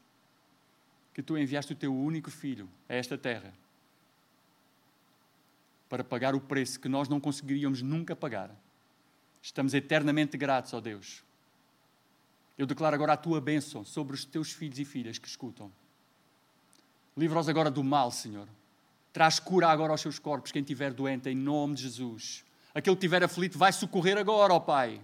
que 1.13 1.23
tu 1.23 1.37
enviaste 1.37 1.73
o 1.73 1.77
teu 1.77 1.95
único 1.95 2.31
filho 2.31 2.69
a 2.89 2.95
esta 2.95 3.19
terra 3.19 3.53
para 5.89 6.05
pagar 6.05 6.37
o 6.37 6.41
preço 6.41 6.79
que 6.79 6.89
nós 6.89 7.09
não 7.09 7.19
conseguiríamos 7.19 7.83
nunca 7.83 8.15
pagar. 8.15 8.55
Estamos 9.43 9.75
eternamente 9.75 10.37
gratos, 10.37 10.73
ó 10.73 10.81
Deus. 10.81 11.25
Eu 12.57 12.65
declaro 12.65 12.95
agora 12.95 13.15
a 13.15 13.17
tua 13.17 13.41
bênção 13.41 13.85
sobre 13.85 14.15
os 14.15 14.25
teus 14.25 14.53
filhos 14.53 14.79
e 14.79 14.85
filhas 14.85 15.19
que 15.19 15.27
escutam. 15.27 15.73
Livra-os 17.17 17.49
agora 17.49 17.71
do 17.71 17.83
mal, 17.83 18.13
Senhor. 18.13 18.47
Traz 19.13 19.39
cura 19.39 19.69
agora 19.69 19.93
aos 19.93 20.01
seus 20.01 20.19
corpos, 20.19 20.53
quem 20.53 20.63
estiver 20.63 20.93
doente, 20.93 21.29
em 21.29 21.35
nome 21.35 21.75
de 21.75 21.83
Jesus. 21.83 22.45
Aquele 22.75 22.97
que 22.97 23.01
estiver 23.01 23.25
aflito, 23.25 23.59
vai 23.59 23.73
socorrer 23.73 24.17
agora, 24.17 24.55
ó 24.55 24.61
Pai. 24.61 25.01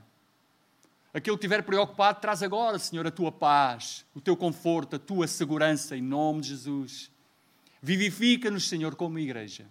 Aquele 1.12 1.36
que 1.36 1.44
estiver 1.46 1.62
preocupado, 1.62 2.20
traz 2.20 2.42
agora, 2.42 2.78
Senhor, 2.78 3.06
a 3.06 3.10
tua 3.10 3.32
paz, 3.32 4.04
o 4.14 4.20
teu 4.20 4.36
conforto, 4.36 4.96
a 4.96 4.98
tua 4.98 5.26
segurança, 5.26 5.96
em 5.96 6.02
nome 6.02 6.42
de 6.42 6.48
Jesus. 6.48 7.10
Vivifica-nos, 7.82 8.68
Senhor, 8.68 8.94
como 8.94 9.18
igreja. 9.18 9.66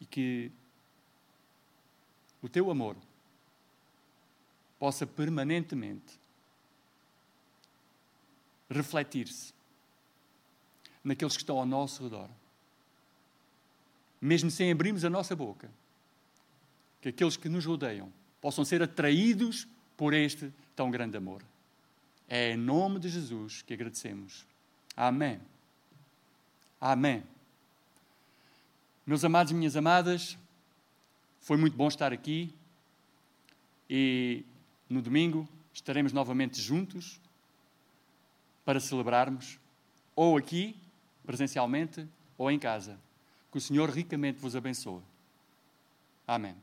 e 0.00 0.06
que 0.06 0.50
o 2.42 2.48
teu 2.48 2.70
amor 2.70 2.96
possa 4.78 5.06
permanentemente 5.06 6.18
refletir-se 8.70 9.52
naqueles 11.02 11.34
que 11.36 11.42
estão 11.42 11.58
ao 11.58 11.66
nosso 11.66 12.02
redor. 12.02 12.28
Mesmo 14.20 14.50
sem 14.50 14.70
abrirmos 14.70 15.04
a 15.04 15.10
nossa 15.10 15.34
boca, 15.34 15.70
que 17.00 17.08
aqueles 17.08 17.36
que 17.36 17.48
nos 17.48 17.64
rodeiam 17.64 18.12
possam 18.40 18.64
ser 18.64 18.82
atraídos 18.82 19.66
por 19.96 20.12
este 20.12 20.52
tão 20.76 20.90
grande 20.90 21.16
amor. 21.16 21.42
É 22.28 22.52
em 22.52 22.56
nome 22.56 22.98
de 22.98 23.08
Jesus 23.08 23.62
que 23.62 23.74
agradecemos. 23.74 24.46
Amém. 24.96 25.40
Amém. 26.80 27.22
Meus 29.06 29.24
amados 29.24 29.50
e 29.50 29.54
minhas 29.54 29.76
amadas, 29.76 30.38
foi 31.40 31.56
muito 31.56 31.76
bom 31.76 31.88
estar 31.88 32.12
aqui 32.12 32.54
e 33.88 34.44
no 34.88 35.02
domingo 35.02 35.48
estaremos 35.72 36.12
novamente 36.12 36.60
juntos 36.60 37.20
para 38.64 38.78
celebrarmos, 38.78 39.58
ou 40.14 40.36
aqui, 40.36 40.76
presencialmente, 41.30 42.08
ou 42.36 42.50
em 42.50 42.58
casa. 42.58 42.98
Que 43.52 43.58
o 43.58 43.60
Senhor 43.60 43.88
ricamente 43.88 44.40
vos 44.40 44.56
abençoe. 44.56 45.00
Amém. 46.26 46.56